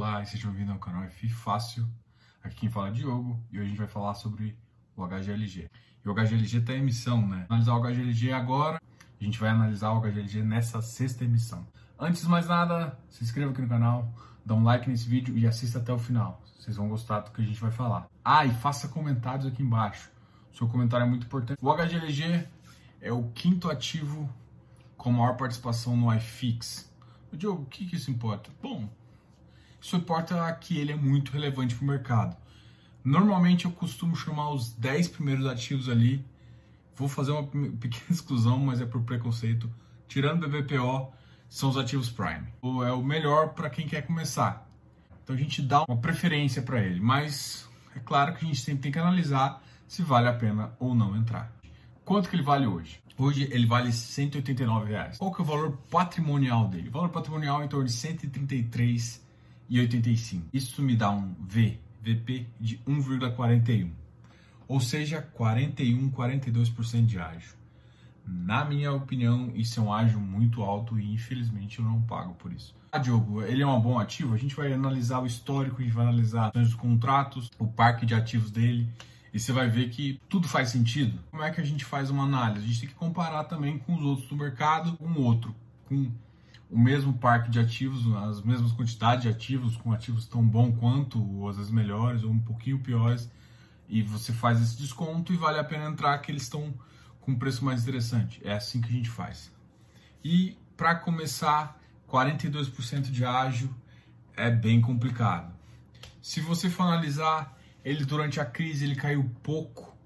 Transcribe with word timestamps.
Olá 0.00 0.22
e 0.22 0.26
sejam 0.26 0.50
bem-vindos 0.50 0.72
ao 0.72 0.80
canal 0.80 1.04
F 1.04 1.28
Fácil. 1.28 1.86
Aqui 2.42 2.56
quem 2.56 2.70
fala 2.70 2.88
é 2.88 2.90
Diogo 2.90 3.38
e 3.52 3.58
hoje 3.58 3.66
a 3.66 3.68
gente 3.68 3.76
vai 3.76 3.86
falar 3.86 4.14
sobre 4.14 4.56
o 4.96 5.06
HGLG. 5.06 5.70
E 6.02 6.08
o 6.08 6.14
HGLG 6.14 6.56
está 6.56 6.72
em 6.72 6.78
emissão, 6.78 7.28
né? 7.28 7.44
Analisar 7.50 7.74
o 7.74 7.82
HGLG 7.82 8.32
agora, 8.32 8.80
a 9.20 9.22
gente 9.22 9.38
vai 9.38 9.50
analisar 9.50 9.92
o 9.92 10.00
HGLG 10.00 10.42
nessa 10.42 10.80
sexta 10.80 11.22
emissão. 11.22 11.66
Antes 11.98 12.22
de 12.22 12.28
mais 12.28 12.48
nada, 12.48 12.98
se 13.10 13.22
inscreva 13.22 13.50
aqui 13.50 13.60
no 13.60 13.68
canal, 13.68 14.10
dá 14.42 14.54
um 14.54 14.64
like 14.64 14.88
nesse 14.88 15.06
vídeo 15.06 15.36
e 15.36 15.46
assista 15.46 15.78
até 15.78 15.92
o 15.92 15.98
final. 15.98 16.42
Vocês 16.58 16.78
vão 16.78 16.88
gostar 16.88 17.20
do 17.20 17.30
que 17.30 17.42
a 17.42 17.44
gente 17.44 17.60
vai 17.60 17.70
falar. 17.70 18.08
Ah, 18.24 18.46
e 18.46 18.54
faça 18.54 18.88
comentários 18.88 19.44
aqui 19.44 19.62
embaixo. 19.62 20.10
O 20.50 20.56
seu 20.56 20.66
comentário 20.66 21.04
é 21.04 21.08
muito 21.10 21.26
importante. 21.26 21.58
O 21.60 21.70
HGLG 21.70 22.48
é 23.02 23.12
o 23.12 23.24
quinto 23.32 23.70
ativo 23.70 24.26
com 24.96 25.12
maior 25.12 25.36
participação 25.36 25.94
no 25.94 26.10
iFix. 26.14 26.90
Diogo, 27.34 27.64
o 27.64 27.66
que, 27.66 27.84
que 27.84 27.96
isso 27.96 28.10
importa? 28.10 28.50
Bom, 28.62 28.88
isso 29.80 29.96
importa 29.96 30.52
que 30.60 30.78
ele 30.78 30.92
é 30.92 30.96
muito 30.96 31.32
relevante 31.32 31.74
para 31.74 31.84
o 31.84 31.86
mercado. 31.86 32.36
Normalmente 33.02 33.64
eu 33.64 33.70
costumo 33.70 34.14
chamar 34.14 34.50
os 34.50 34.72
10 34.72 35.08
primeiros 35.08 35.46
ativos 35.46 35.88
ali. 35.88 36.24
Vou 36.94 37.08
fazer 37.08 37.32
uma 37.32 37.44
pequena 37.44 38.04
exclusão, 38.10 38.58
mas 38.58 38.80
é 38.80 38.86
por 38.86 39.02
preconceito. 39.02 39.70
Tirando 40.06 40.46
BBPO, 40.46 41.12
são 41.48 41.70
os 41.70 41.76
ativos 41.76 42.10
Prime. 42.10 42.46
É 42.62 42.92
o 42.92 43.02
melhor 43.02 43.54
para 43.54 43.70
quem 43.70 43.88
quer 43.88 44.02
começar. 44.02 44.68
Então 45.24 45.34
a 45.34 45.38
gente 45.38 45.62
dá 45.62 45.84
uma 45.88 45.96
preferência 45.96 46.60
para 46.60 46.80
ele, 46.80 47.00
mas 47.00 47.68
é 47.94 48.00
claro 48.00 48.34
que 48.34 48.44
a 48.44 48.48
gente 48.48 48.60
sempre 48.60 48.82
tem 48.82 48.92
que 48.92 48.98
analisar 48.98 49.62
se 49.86 50.02
vale 50.02 50.28
a 50.28 50.32
pena 50.32 50.72
ou 50.78 50.94
não 50.94 51.16
entrar. 51.16 51.52
Quanto 52.04 52.28
que 52.28 52.36
ele 52.36 52.42
vale 52.42 52.66
hoje? 52.66 53.00
Hoje 53.16 53.48
ele 53.50 53.66
vale 53.66 53.92
189 53.92 54.90
reais. 54.90 55.18
Qual 55.18 55.32
que 55.32 55.40
é 55.40 55.44
o 55.44 55.46
valor 55.46 55.78
patrimonial 55.90 56.68
dele? 56.68 56.88
O 56.88 56.92
valor 56.92 57.10
patrimonial 57.10 57.62
é 57.62 57.64
em 57.64 57.68
torno 57.68 57.86
de 57.86 57.92
133 57.92 59.29
e 59.70 59.78
85. 59.78 60.48
Isso 60.52 60.82
me 60.82 60.96
dá 60.96 61.10
um 61.10 61.32
V, 61.40 61.78
VP 62.02 62.46
de 62.58 62.78
1,41. 62.78 63.90
Ou 64.66 64.80
seja, 64.80 65.22
41, 65.22 66.10
42% 66.10 67.06
de 67.06 67.18
ágio. 67.18 67.54
Na 68.26 68.64
minha 68.64 68.92
opinião, 68.92 69.50
isso 69.54 69.80
é 69.80 69.82
um 69.82 69.92
ágio 69.92 70.20
muito 70.20 70.62
alto 70.62 70.98
e 70.98 71.14
infelizmente 71.14 71.78
eu 71.78 71.84
não 71.84 72.02
pago 72.02 72.34
por 72.34 72.52
isso. 72.52 72.74
Ah, 72.92 72.98
Diogo, 72.98 73.42
ele 73.42 73.62
é 73.62 73.66
um 73.66 73.80
bom 73.80 73.98
ativo? 73.98 74.34
A 74.34 74.36
gente 74.36 74.54
vai 74.54 74.72
analisar 74.72 75.20
o 75.20 75.26
histórico, 75.26 75.80
a 75.80 75.84
gente 75.84 75.94
vai 75.94 76.06
analisar 76.06 76.52
os 76.54 76.74
contratos, 76.74 77.50
o 77.58 77.66
parque 77.66 78.04
de 78.04 78.14
ativos 78.14 78.50
dele 78.50 78.88
e 79.32 79.38
você 79.38 79.52
vai 79.52 79.68
ver 79.68 79.90
que 79.90 80.20
tudo 80.28 80.48
faz 80.48 80.70
sentido. 80.70 81.18
Como 81.30 81.42
é 81.42 81.50
que 81.50 81.60
a 81.60 81.64
gente 81.64 81.84
faz 81.84 82.10
uma 82.10 82.24
análise? 82.24 82.64
A 82.64 82.68
gente 82.68 82.80
tem 82.80 82.88
que 82.88 82.94
comparar 82.94 83.44
também 83.44 83.78
com 83.78 83.94
os 83.94 84.02
outros 84.02 84.28
do 84.28 84.36
mercado, 84.36 84.96
com 84.96 85.20
outro, 85.20 85.54
com 85.86 86.10
o 86.70 86.78
mesmo 86.78 87.12
parque 87.14 87.50
de 87.50 87.58
ativos, 87.58 88.06
as 88.28 88.42
mesmas 88.42 88.72
quantidades 88.72 89.22
de 89.22 89.28
ativos, 89.28 89.76
com 89.76 89.92
ativos 89.92 90.26
tão 90.26 90.46
bom 90.46 90.72
quanto, 90.72 91.20
ou 91.20 91.48
às 91.48 91.56
vezes 91.56 91.70
melhores, 91.70 92.22
ou 92.22 92.30
um 92.30 92.38
pouquinho 92.38 92.78
piores, 92.78 93.28
e 93.88 94.02
você 94.02 94.32
faz 94.32 94.60
esse 94.62 94.76
desconto 94.76 95.32
e 95.32 95.36
vale 95.36 95.58
a 95.58 95.64
pena 95.64 95.88
entrar 95.88 96.16
que 96.18 96.30
eles 96.30 96.42
estão 96.42 96.72
com 97.20 97.32
um 97.32 97.38
preço 97.38 97.64
mais 97.64 97.82
interessante. 97.82 98.40
É 98.44 98.52
assim 98.52 98.80
que 98.80 98.88
a 98.88 98.92
gente 98.92 99.10
faz. 99.10 99.50
E 100.24 100.56
para 100.76 100.94
começar, 100.94 101.80
42% 102.08 103.10
de 103.10 103.24
ágio 103.24 103.74
é 104.36 104.48
bem 104.48 104.80
complicado. 104.80 105.52
Se 106.22 106.40
você 106.40 106.70
for 106.70 106.84
analisar, 106.84 107.58
ele 107.84 108.04
durante 108.04 108.38
a 108.38 108.44
crise 108.44 108.84
ele 108.84 108.94
caiu 108.94 109.28
pouco. 109.42 109.96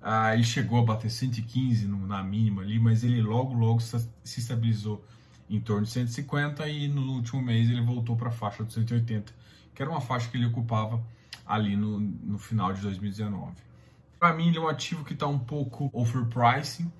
Ah, 0.00 0.34
ele 0.34 0.44
chegou 0.44 0.78
a 0.78 0.84
bater 0.84 1.10
115 1.10 1.86
no, 1.86 2.06
na 2.06 2.22
mínima 2.22 2.62
ali, 2.62 2.78
mas 2.78 3.02
ele 3.02 3.20
logo 3.20 3.52
logo 3.54 3.80
se 3.80 4.08
estabilizou 4.24 5.04
em 5.56 5.60
torno 5.60 5.84
de 5.84 5.90
150 5.90 6.66
e 6.68 6.88
no 6.88 7.12
último 7.12 7.42
mês 7.42 7.68
ele 7.68 7.82
voltou 7.82 8.16
para 8.16 8.28
a 8.28 8.32
faixa 8.32 8.64
de 8.64 8.72
180, 8.72 9.32
que 9.74 9.82
era 9.82 9.90
uma 9.90 10.00
faixa 10.00 10.28
que 10.28 10.36
ele 10.36 10.46
ocupava 10.46 11.02
ali 11.46 11.76
no, 11.76 12.00
no 12.00 12.38
final 12.38 12.72
de 12.72 12.80
2019. 12.80 13.52
Para 14.18 14.32
mim, 14.34 14.48
ele 14.48 14.58
é 14.58 14.60
um 14.60 14.68
ativo 14.68 15.04
que 15.04 15.12
está 15.12 15.26
um 15.26 15.38
pouco 15.38 15.90
overpricing. 15.92 16.90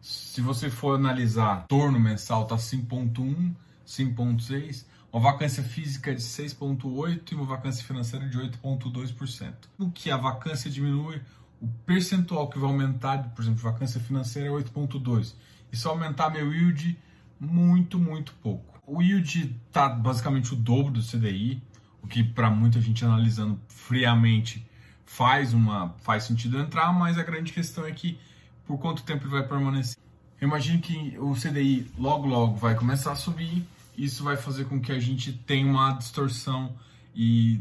Se 0.00 0.40
você 0.40 0.70
for 0.70 0.96
analisar, 0.96 1.66
torno 1.68 2.00
mensal 2.00 2.44
está 2.44 2.56
5.1, 2.56 3.54
5.6, 3.86 4.86
uma 5.12 5.20
vacância 5.20 5.62
física 5.62 6.14
de 6.14 6.22
6.8 6.22 7.32
e 7.32 7.34
uma 7.34 7.44
vacância 7.44 7.84
financeira 7.84 8.28
de 8.28 8.38
8.2%. 8.38 9.52
No 9.78 9.90
que 9.90 10.10
a 10.10 10.16
vacância 10.16 10.70
diminui, 10.70 11.20
o 11.60 11.68
percentual 11.84 12.48
que 12.48 12.58
vai 12.58 12.70
aumentar, 12.70 13.30
por 13.34 13.42
exemplo, 13.42 13.62
vacância 13.62 14.00
financeira 14.00 14.48
é 14.48 14.52
8.2. 14.52 15.34
E 15.72 15.76
se 15.76 15.86
aumentar 15.86 16.30
meu 16.30 16.52
yield, 16.52 16.98
muito, 17.38 17.98
muito 17.98 18.32
pouco. 18.42 18.80
O 18.86 19.02
yield 19.02 19.56
está 19.66 19.88
basicamente 19.88 20.52
o 20.52 20.56
dobro 20.56 20.92
do 20.92 21.02
CDI, 21.02 21.62
o 22.02 22.06
que 22.06 22.22
para 22.22 22.50
muita 22.50 22.80
gente 22.80 23.04
analisando 23.04 23.60
friamente 23.68 24.64
faz 25.04 25.52
uma 25.52 25.94
faz 26.02 26.24
sentido 26.24 26.58
entrar, 26.58 26.92
mas 26.92 27.18
a 27.18 27.22
grande 27.22 27.52
questão 27.52 27.86
é 27.86 27.92
que 27.92 28.18
por 28.66 28.78
quanto 28.78 29.02
tempo 29.02 29.24
ele 29.24 29.32
vai 29.32 29.46
permanecer. 29.46 29.96
Imagine 30.40 30.78
que 30.78 31.16
o 31.18 31.32
CDI 31.34 31.90
logo 31.98 32.26
logo 32.26 32.56
vai 32.56 32.74
começar 32.74 33.12
a 33.12 33.16
subir, 33.16 33.66
isso 33.96 34.22
vai 34.22 34.36
fazer 34.36 34.66
com 34.66 34.80
que 34.80 34.92
a 34.92 34.98
gente 34.98 35.32
tenha 35.32 35.66
uma 35.66 35.92
distorção 35.92 36.74
e 37.14 37.60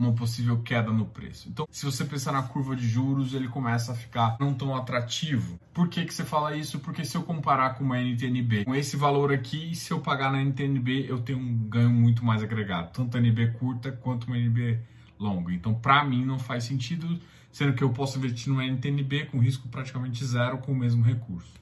uma 0.00 0.14
possível 0.14 0.58
queda 0.62 0.90
no 0.90 1.04
preço. 1.04 1.48
Então, 1.48 1.68
se 1.70 1.84
você 1.84 2.04
pensar 2.04 2.32
na 2.32 2.42
curva 2.42 2.74
de 2.74 2.88
juros, 2.88 3.34
ele 3.34 3.48
começa 3.48 3.92
a 3.92 3.94
ficar 3.94 4.36
não 4.40 4.54
tão 4.54 4.74
atrativo. 4.74 5.60
Por 5.74 5.88
que, 5.88 6.06
que 6.06 6.14
você 6.14 6.24
fala 6.24 6.56
isso? 6.56 6.80
Porque 6.80 7.04
se 7.04 7.16
eu 7.16 7.22
comparar 7.22 7.74
com 7.74 7.84
uma 7.84 8.00
NTNB, 8.00 8.64
com 8.64 8.74
esse 8.74 8.96
valor 8.96 9.30
aqui, 9.30 9.74
se 9.74 9.92
eu 9.92 10.00
pagar 10.00 10.32
na 10.32 10.42
NTNB, 10.42 11.06
eu 11.06 11.20
tenho 11.20 11.38
um 11.38 11.68
ganho 11.68 11.90
muito 11.90 12.24
mais 12.24 12.42
agregado, 12.42 12.92
tanto 12.92 13.16
a 13.16 13.20
NB 13.20 13.52
curta 13.58 13.92
quanto 13.92 14.26
uma 14.26 14.38
NB 14.38 14.80
longa. 15.18 15.52
Então, 15.52 15.74
para 15.74 16.02
mim, 16.02 16.24
não 16.24 16.38
faz 16.38 16.64
sentido, 16.64 17.20
sendo 17.52 17.74
que 17.74 17.84
eu 17.84 17.90
posso 17.90 18.16
investir 18.16 18.48
numa 18.48 18.64
NTNB 18.64 19.26
com 19.26 19.38
risco 19.38 19.68
praticamente 19.68 20.24
zero 20.24 20.58
com 20.58 20.72
o 20.72 20.76
mesmo 20.76 21.04
recurso. 21.04 21.52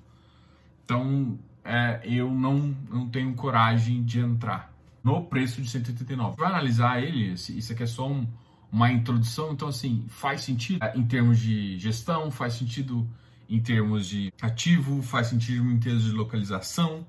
Então, 0.84 1.36
é, 1.64 2.00
eu 2.04 2.30
não, 2.30 2.74
não 2.88 3.08
tenho 3.08 3.34
coragem 3.34 4.04
de 4.04 4.20
entrar 4.20 4.77
no 5.02 5.24
preço 5.24 5.60
de 5.62 5.68
189. 5.68 6.36
Vai 6.36 6.48
analisar 6.48 7.02
ele, 7.02 7.32
isso 7.32 7.72
aqui 7.72 7.82
é 7.82 7.86
só 7.86 8.08
um, 8.08 8.26
uma 8.70 8.90
introdução, 8.90 9.52
então 9.52 9.68
assim, 9.68 10.04
faz 10.08 10.42
sentido 10.42 10.84
em 10.94 11.04
termos 11.06 11.38
de 11.38 11.78
gestão, 11.78 12.30
faz 12.30 12.54
sentido 12.54 13.08
em 13.48 13.60
termos 13.60 14.06
de 14.06 14.32
ativo, 14.40 15.02
faz 15.02 15.28
sentido 15.28 15.64
em 15.70 15.78
termos 15.78 16.04
de 16.04 16.12
localização, 16.12 17.06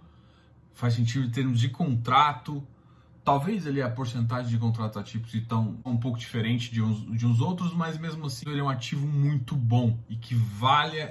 faz 0.73 0.93
sentido 0.93 1.25
em 1.25 1.29
termos 1.29 1.59
de 1.59 1.69
contrato. 1.69 2.65
Talvez 3.25 3.65
ele 3.65 3.81
a 3.81 3.89
porcentagem 3.89 4.49
de 4.49 4.57
contratos 4.57 4.97
ativos 4.97 5.35
então 5.35 5.77
um 5.85 5.97
pouco 5.97 6.17
diferente 6.17 6.71
de 6.71 6.81
uns, 6.81 7.17
de 7.17 7.27
uns 7.27 7.41
outros, 7.41 7.73
mas 7.73 7.97
mesmo 7.97 8.25
assim 8.25 8.49
ele 8.49 8.61
é 8.61 8.63
um 8.63 8.69
ativo 8.69 9.05
muito 9.05 9.55
bom 9.55 9.99
e 10.09 10.15
que 10.15 10.33
vale 10.33 11.01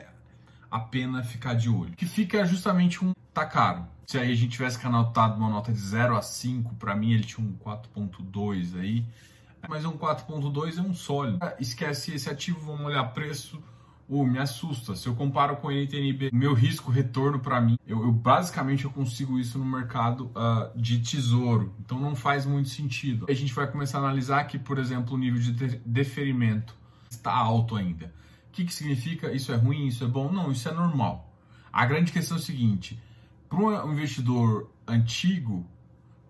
a 0.71 0.81
pena 0.81 1.23
ficar 1.23 1.55
de 1.55 1.69
olho. 1.69 1.93
Que 1.93 2.07
fica 2.07 2.45
justamente 2.47 3.05
um 3.05 3.13
tá 3.39 3.47
caro. 3.47 3.87
Se 4.07 4.19
aí 4.19 4.33
a 4.33 4.35
gente 4.35 4.53
tivesse 4.53 4.85
anotado 4.87 5.37
uma 5.37 5.51
nota 5.51 5.73
de 5.73 5.79
0 5.79 6.17
a 6.17 6.23
5, 6.23 6.75
para 6.77 6.97
mim 6.97 7.13
ele 7.13 7.25
tinha 7.25 7.47
um 7.47 7.53
4.2 7.55 8.79
aí. 8.79 9.05
Mas 9.69 9.85
um 9.85 9.97
4.2 9.97 10.79
é 10.79 10.81
um 10.81 10.95
sólido. 10.95 11.39
Esquece 11.61 12.15
esse 12.15 12.29
ativo, 12.31 12.61
vamos 12.61 12.87
olhar 12.87 13.05
preço. 13.13 13.63
Oh, 14.09 14.25
me 14.25 14.39
assusta. 14.39 14.97
Se 14.97 15.07
eu 15.07 15.15
comparo 15.15 15.57
com 15.57 15.69
o 15.69 15.71
NTNB, 15.71 16.31
meu 16.33 16.55
risco 16.55 16.91
retorno 16.91 17.39
para 17.39 17.61
mim, 17.61 17.79
eu, 17.87 18.03
eu, 18.03 18.11
basicamente 18.11 18.87
eu 18.87 18.91
consigo 18.91 19.39
isso 19.39 19.59
no 19.59 19.67
mercado 19.67 20.33
uh, 20.35 20.71
de 20.75 20.99
tesouro. 21.01 21.75
Então 21.79 22.01
não 22.01 22.17
faz 22.17 22.47
muito 22.47 22.71
sentido. 22.71 23.27
A 23.29 23.35
gente 23.35 23.53
vai 23.53 23.71
começar 23.71 23.99
a 23.99 24.01
analisar 24.01 24.45
que, 24.45 24.59
por 24.59 24.79
exemplo, 24.79 25.15
o 25.15 25.19
nível 25.19 25.39
de 25.39 25.53
deferimento 25.85 26.75
está 27.11 27.35
alto 27.35 27.77
ainda. 27.77 28.07
O 28.49 28.53
que, 28.53 28.65
que 28.65 28.73
significa? 28.73 29.31
Isso 29.31 29.53
é 29.53 29.57
ruim? 29.57 29.87
Isso 29.87 30.03
é 30.03 30.07
bom? 30.07 30.33
Não, 30.33 30.51
isso 30.51 30.67
é 30.67 30.73
normal. 30.73 31.31
A 31.71 31.85
grande 31.85 32.11
questão 32.11 32.39
é 32.39 32.41
o 32.41 32.43
seguinte: 32.43 32.99
para 33.49 33.59
um 33.59 33.93
investidor 33.93 34.71
antigo, 34.87 35.67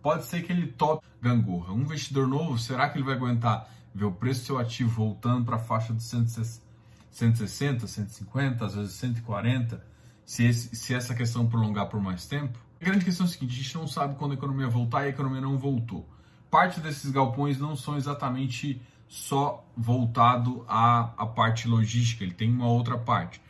pode 0.03 0.25
ser 0.25 0.43
que 0.43 0.53
ele 0.53 0.67
tope 0.69 1.07
gangorra. 1.21 1.73
Um 1.73 1.81
investidor 1.81 2.27
novo, 2.27 2.59
será 2.59 2.89
que 2.89 2.99
ele 2.99 3.05
vai 3.05 3.15
aguentar 3.15 3.69
ver 3.95 4.05
o 4.05 4.13
preço 4.13 4.41
do 4.41 4.47
seu 4.47 4.59
ativo 4.59 4.91
voltando 4.91 5.45
para 5.45 5.57
a 5.57 5.59
faixa 5.59 5.93
de 5.93 6.03
160, 6.03 7.87
150, 7.87 8.65
às 8.65 8.75
vezes 8.75 8.93
140, 8.93 9.85
se, 10.25 10.45
esse, 10.45 10.77
se 10.77 10.95
essa 10.95 11.15
questão 11.15 11.47
prolongar 11.47 11.89
por 11.89 12.01
mais 12.01 12.27
tempo? 12.27 12.59
A 12.81 12.85
grande 12.85 13.05
questão 13.05 13.27
é 13.27 13.29
a 13.29 13.33
seguinte: 13.33 13.53
a 13.53 13.63
gente 13.63 13.75
não 13.75 13.87
sabe 13.87 14.15
quando 14.15 14.33
a 14.33 14.35
economia 14.35 14.69
voltar 14.69 15.03
e 15.03 15.07
a 15.07 15.11
economia 15.11 15.41
não 15.41 15.59
voltou. 15.59 16.09
Parte 16.51 16.81
desses 16.81 17.11
galpões 17.11 17.59
não 17.59 17.75
são 17.75 17.97
exatamente 17.97 18.81
só 19.09 19.67
voltado 19.77 20.65
à, 20.69 21.13
à 21.17 21.27
parte 21.27 21.67
logística, 21.67 22.23
ele 22.23 22.35
tem 22.35 22.51
uma 22.51 22.69
outra 22.69 22.97
parte. 22.97 23.41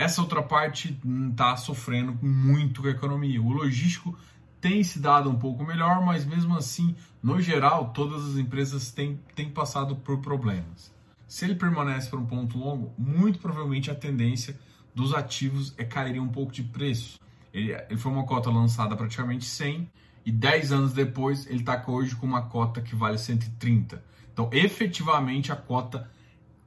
Essa 0.00 0.22
outra 0.22 0.42
parte 0.42 0.98
está 1.30 1.54
sofrendo 1.58 2.18
muito 2.22 2.80
com 2.80 2.88
a 2.88 2.90
economia. 2.90 3.38
O 3.38 3.52
logístico 3.52 4.18
tem 4.58 4.82
se 4.82 4.98
dado 4.98 5.28
um 5.28 5.38
pouco 5.38 5.62
melhor, 5.62 6.02
mas 6.02 6.24
mesmo 6.24 6.56
assim, 6.56 6.96
no 7.22 7.38
geral, 7.38 7.90
todas 7.90 8.24
as 8.24 8.38
empresas 8.38 8.90
têm, 8.92 9.20
têm 9.34 9.50
passado 9.50 9.94
por 9.96 10.16
problemas. 10.22 10.90
Se 11.28 11.44
ele 11.44 11.54
permanece 11.54 12.08
para 12.08 12.18
um 12.18 12.24
ponto 12.24 12.56
longo, 12.56 12.94
muito 12.96 13.40
provavelmente 13.40 13.90
a 13.90 13.94
tendência 13.94 14.58
dos 14.94 15.12
ativos 15.12 15.74
é 15.76 15.84
cair 15.84 16.18
um 16.18 16.28
pouco 16.28 16.50
de 16.50 16.62
preço. 16.62 17.20
Ele, 17.52 17.74
ele 17.74 17.98
foi 17.98 18.10
uma 18.10 18.24
cota 18.24 18.48
lançada 18.48 18.96
praticamente 18.96 19.44
100 19.44 19.86
e 20.24 20.32
10 20.32 20.72
anos 20.72 20.92
depois 20.94 21.44
ele 21.46 21.60
está 21.60 21.84
hoje 21.86 22.16
com 22.16 22.24
uma 22.24 22.40
cota 22.40 22.80
que 22.80 22.96
vale 22.96 23.18
130. 23.18 24.02
Então, 24.32 24.48
efetivamente, 24.50 25.52
a 25.52 25.56
cota 25.56 26.10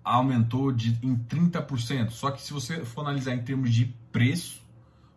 aumentou 0.03 0.71
de, 0.71 0.97
em 1.01 1.15
30%. 1.15 2.09
Só 2.09 2.31
que 2.31 2.41
se 2.41 2.51
você 2.51 2.83
for 2.83 3.01
analisar 3.01 3.33
em 3.33 3.43
termos 3.43 3.73
de 3.73 3.85
preço, 4.11 4.61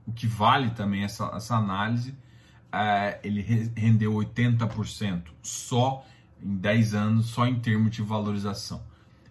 o 0.06 0.12
que 0.12 0.26
vale 0.26 0.70
também 0.70 1.02
essa, 1.02 1.26
essa 1.34 1.56
análise, 1.56 2.14
é, 2.72 3.18
ele 3.24 3.42
rendeu 3.74 4.12
80% 4.12 5.22
só 5.42 6.04
em 6.42 6.56
10 6.56 6.94
anos, 6.94 7.26
só 7.26 7.46
em 7.46 7.58
termos 7.58 7.90
de 7.90 8.02
valorização. 8.02 8.82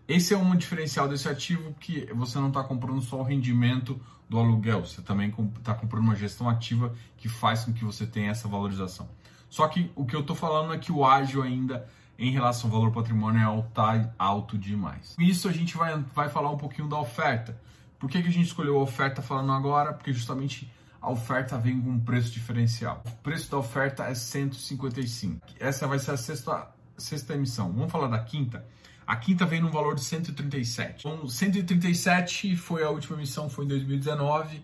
Esse 0.07 0.33
é 0.33 0.37
um 0.37 0.55
diferencial 0.55 1.07
desse 1.07 1.27
ativo 1.27 1.73
que 1.79 2.05
você 2.13 2.37
não 2.37 2.49
está 2.49 2.63
comprando 2.63 3.01
só 3.01 3.19
o 3.19 3.23
rendimento 3.23 3.99
do 4.29 4.39
aluguel, 4.39 4.85
você 4.85 5.01
também 5.01 5.33
está 5.57 5.73
comprando 5.73 6.03
uma 6.03 6.15
gestão 6.15 6.49
ativa 6.49 6.93
que 7.17 7.29
faz 7.29 7.63
com 7.63 7.73
que 7.73 7.83
você 7.83 8.05
tenha 8.05 8.31
essa 8.31 8.47
valorização. 8.47 9.07
Só 9.49 9.67
que 9.67 9.91
o 9.95 10.05
que 10.05 10.15
eu 10.15 10.21
estou 10.21 10.35
falando 10.35 10.73
é 10.73 10.77
que 10.77 10.91
o 10.91 11.05
ágil 11.05 11.41
ainda 11.41 11.87
em 12.17 12.31
relação 12.31 12.69
ao 12.69 12.77
valor 12.77 12.91
patrimonial 12.91 13.65
está 13.67 14.13
alto 14.17 14.57
demais. 14.57 15.15
Com 15.15 15.21
isso 15.21 15.47
a 15.47 15.51
gente 15.51 15.75
vai, 15.75 15.97
vai 16.13 16.29
falar 16.29 16.51
um 16.51 16.57
pouquinho 16.57 16.87
da 16.87 16.97
oferta. 16.97 17.59
Por 17.99 18.09
que, 18.09 18.21
que 18.21 18.27
a 18.27 18.31
gente 18.31 18.47
escolheu 18.47 18.77
a 18.79 18.83
oferta 18.83 19.21
falando 19.21 19.51
agora? 19.51 19.93
Porque 19.93 20.13
justamente 20.13 20.71
a 21.01 21.11
oferta 21.11 21.57
vem 21.57 21.79
com 21.79 21.91
um 21.91 21.99
preço 21.99 22.31
diferencial. 22.31 23.03
O 23.05 23.11
preço 23.17 23.49
da 23.51 23.57
oferta 23.57 24.03
é 24.05 24.15
155. 24.15 25.45
Essa 25.59 25.87
vai 25.87 25.99
ser 25.99 26.11
a 26.11 26.17
sexta, 26.17 26.67
sexta 26.97 27.33
emissão. 27.33 27.71
Vamos 27.71 27.91
falar 27.91 28.07
da 28.07 28.19
quinta? 28.19 28.65
A 29.05 29.15
quinta 29.15 29.45
vem 29.45 29.61
no 29.61 29.69
valor 29.69 29.93
de 29.93 30.03
137. 30.03 31.05
Então, 31.07 31.27
137 31.27 32.55
foi 32.55 32.83
a 32.83 32.89
última 32.89 33.17
emissão, 33.17 33.49
foi 33.49 33.65
em 33.65 33.67
2019, 33.67 34.63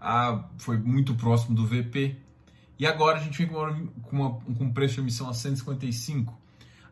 ah, 0.00 0.44
foi 0.58 0.78
muito 0.78 1.14
próximo 1.16 1.56
do 1.56 1.66
VP. 1.66 2.16
E 2.78 2.86
agora 2.86 3.18
a 3.18 3.22
gente 3.22 3.36
vem 3.36 3.48
com, 3.48 4.16
uma, 4.16 4.30
com 4.30 4.64
um 4.64 4.72
preço 4.72 4.94
de 4.94 5.00
emissão 5.00 5.28
a 5.28 5.34
155. 5.34 6.39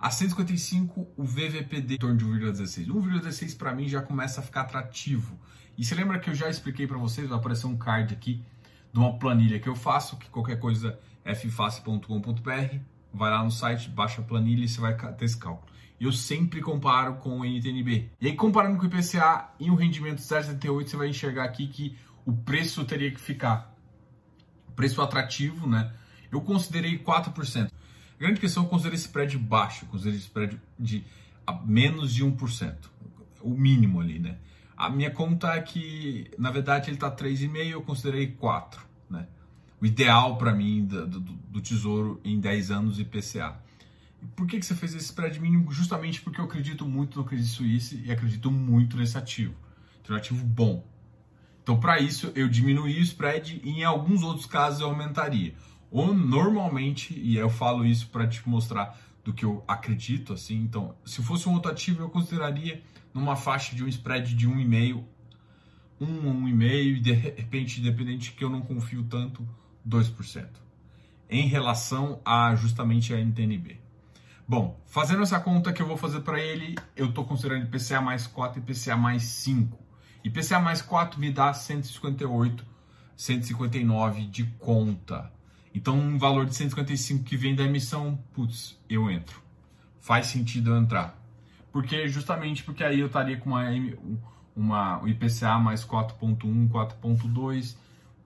A 0.00 0.10
155, 0.10 1.08
o 1.16 1.24
VVPD 1.24 1.94
em 1.94 1.98
torno 1.98 2.16
de 2.16 2.24
1,16. 2.24 2.86
1,16 2.86 3.56
para 3.56 3.74
mim 3.74 3.88
já 3.88 4.00
começa 4.00 4.40
a 4.40 4.44
ficar 4.44 4.60
atrativo. 4.60 5.38
E 5.76 5.84
você 5.84 5.94
lembra 5.94 6.18
que 6.18 6.30
eu 6.30 6.34
já 6.34 6.48
expliquei 6.48 6.86
para 6.86 6.98
vocês, 6.98 7.28
vai 7.28 7.38
aparecer 7.38 7.66
um 7.66 7.76
card 7.76 8.14
aqui 8.14 8.44
de 8.92 8.98
uma 8.98 9.18
planilha 9.18 9.58
que 9.58 9.68
eu 9.68 9.74
faço, 9.74 10.16
que 10.16 10.30
qualquer 10.30 10.58
coisa 10.58 10.98
é 11.24 11.34
fface.com.br, 11.34 12.78
vai 13.12 13.30
lá 13.30 13.42
no 13.42 13.50
site, 13.50 13.88
baixa 13.88 14.20
a 14.20 14.24
planilha 14.24 14.64
e 14.64 14.68
você 14.68 14.80
vai 14.80 14.96
ter 14.96 15.24
esse 15.24 15.36
cálculo. 15.36 15.68
Eu 16.00 16.12
sempre 16.12 16.60
comparo 16.60 17.16
com 17.16 17.40
o 17.40 17.44
NTNB. 17.44 18.10
E 18.20 18.28
aí, 18.28 18.36
comparando 18.36 18.78
com 18.78 18.84
o 18.84 18.86
IPCA 18.86 19.50
e 19.58 19.68
o 19.68 19.74
rendimento 19.74 20.18
0,78, 20.18 20.86
você 20.86 20.96
vai 20.96 21.08
enxergar 21.08 21.44
aqui 21.44 21.66
que 21.66 21.96
o 22.24 22.32
preço 22.32 22.84
teria 22.84 23.10
que 23.10 23.20
ficar 23.20 23.74
preço 24.76 25.02
atrativo, 25.02 25.66
né? 25.66 25.92
Eu 26.30 26.40
considerei 26.40 26.98
4%. 26.98 27.68
Grande 28.18 28.40
questão, 28.40 28.64
eu 28.64 28.68
considerei 28.68 28.96
esse 28.96 29.06
spread 29.06 29.38
baixo, 29.38 29.84
eu 29.84 29.88
considerei 29.88 30.18
esse 30.18 30.26
spread 30.26 30.60
de 30.78 31.04
menos 31.64 32.12
de 32.12 32.24
1%, 32.24 32.74
o 33.40 33.50
mínimo 33.50 34.00
ali, 34.00 34.18
né? 34.18 34.38
A 34.76 34.90
minha 34.90 35.10
conta 35.10 35.54
é 35.54 35.62
que, 35.62 36.30
na 36.38 36.50
verdade, 36.50 36.88
ele 36.88 36.96
está 36.96 37.10
3,5, 37.10 37.66
eu 37.66 37.82
considerei 37.82 38.28
4, 38.28 38.80
né? 39.10 39.26
O 39.80 39.86
ideal 39.86 40.36
para 40.36 40.52
mim 40.52 40.84
do, 40.84 41.06
do, 41.06 41.20
do, 41.20 41.60
Tesouro 41.60 42.20
em 42.24 42.38
10 42.38 42.70
anos 42.70 42.98
IPCA. 42.98 43.56
Por 44.34 44.46
que, 44.46 44.58
que 44.58 44.66
você 44.66 44.74
fez 44.74 44.94
esse 44.94 45.06
spread 45.06 45.40
mínimo? 45.40 45.70
Justamente 45.72 46.20
porque 46.20 46.40
eu 46.40 46.44
acredito 46.44 46.84
muito 46.84 47.18
no 47.18 47.24
Credit 47.24 47.48
Suisse 47.48 48.02
e 48.04 48.10
acredito 48.10 48.50
muito 48.50 48.96
nesse 48.96 49.16
ativo. 49.16 49.54
Então, 50.00 50.14
é 50.14 50.18
um 50.18 50.20
ativo 50.20 50.44
bom. 50.44 50.84
Então, 51.62 51.78
para 51.78 52.00
isso, 52.00 52.32
eu 52.34 52.48
diminuí 52.48 52.98
o 52.98 53.02
spread 53.02 53.60
e 53.62 53.70
em 53.80 53.84
alguns 53.84 54.22
outros 54.22 54.46
casos 54.46 54.80
eu 54.80 54.88
aumentaria. 54.88 55.54
Ou 55.90 56.12
normalmente, 56.14 57.18
e 57.18 57.36
eu 57.36 57.48
falo 57.48 57.84
isso 57.84 58.08
para 58.08 58.26
te 58.26 58.46
mostrar 58.48 58.98
do 59.24 59.32
que 59.32 59.44
eu 59.44 59.62
acredito, 59.66 60.32
assim, 60.32 60.56
então, 60.56 60.94
se 61.04 61.22
fosse 61.22 61.48
um 61.48 61.52
outro 61.52 61.70
ativo, 61.70 62.02
eu 62.02 62.08
consideraria 62.08 62.82
numa 63.12 63.36
faixa 63.36 63.74
de 63.74 63.84
um 63.84 63.88
spread 63.88 64.34
de 64.34 64.48
1,5, 64.48 65.04
1, 66.00 66.06
1,5 66.06 66.96
e 66.96 67.00
de 67.00 67.12
repente, 67.12 67.80
independente 67.80 68.32
que 68.32 68.44
eu 68.44 68.50
não 68.50 68.60
confio 68.60 69.02
tanto, 69.04 69.46
2%. 69.86 70.46
Em 71.28 71.46
relação 71.46 72.20
a 72.24 72.54
justamente 72.54 73.12
a 73.12 73.18
NTNB. 73.18 73.80
Bom, 74.46 74.80
fazendo 74.86 75.22
essa 75.22 75.38
conta 75.38 75.74
que 75.74 75.82
eu 75.82 75.86
vou 75.86 75.98
fazer 75.98 76.20
para 76.20 76.40
ele, 76.40 76.74
eu 76.96 77.10
estou 77.10 77.24
considerando 77.24 77.64
IPCA 77.64 78.00
mais 78.00 78.26
4 78.26 78.58
e 78.58 78.62
IPCA 78.62 78.96
mais 78.96 79.22
5. 79.24 79.78
IPCA 80.24 80.58
mais 80.58 80.80
4 80.80 81.20
me 81.20 81.30
dá 81.30 81.52
158, 81.52 82.64
159 83.14 84.26
de 84.26 84.44
conta. 84.58 85.30
Então, 85.78 85.96
um 85.96 86.18
valor 86.18 86.44
de 86.44 86.56
155 86.56 87.22
que 87.22 87.36
vem 87.36 87.54
da 87.54 87.62
emissão, 87.62 88.18
putz, 88.32 88.76
eu 88.90 89.08
entro. 89.08 89.40
Faz 90.00 90.26
sentido 90.26 90.70
eu 90.70 90.76
entrar. 90.76 91.16
Porque 91.70 92.08
justamente 92.08 92.64
porque 92.64 92.82
aí 92.82 92.98
eu 92.98 93.06
estaria 93.06 93.36
com 93.36 93.50
uma, 93.50 93.62
uma 94.56 95.00
um 95.00 95.06
IPCA 95.06 95.56
mais 95.60 95.84
4.1, 95.84 96.68
4.2. 96.68 97.76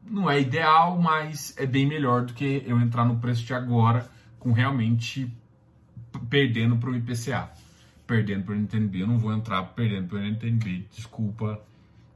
Não 0.02 0.30
é 0.30 0.40
ideal, 0.40 0.98
mas 0.98 1.54
é 1.58 1.66
bem 1.66 1.84
melhor 1.84 2.24
do 2.24 2.32
que 2.32 2.62
eu 2.66 2.80
entrar 2.80 3.04
no 3.04 3.18
preço 3.18 3.44
de 3.44 3.52
agora 3.52 4.10
com 4.38 4.50
realmente 4.50 5.30
perdendo 6.30 6.78
para 6.78 6.88
o 6.88 6.96
IPCA, 6.96 7.50
perdendo 8.06 8.44
para 8.44 8.54
o 8.54 8.56
NTNB. 8.56 9.02
Eu 9.02 9.08
não 9.08 9.18
vou 9.18 9.30
entrar 9.34 9.62
perdendo 9.62 10.08
para 10.08 10.16
o 10.16 10.22
NTNB, 10.22 10.86
desculpa. 10.90 11.60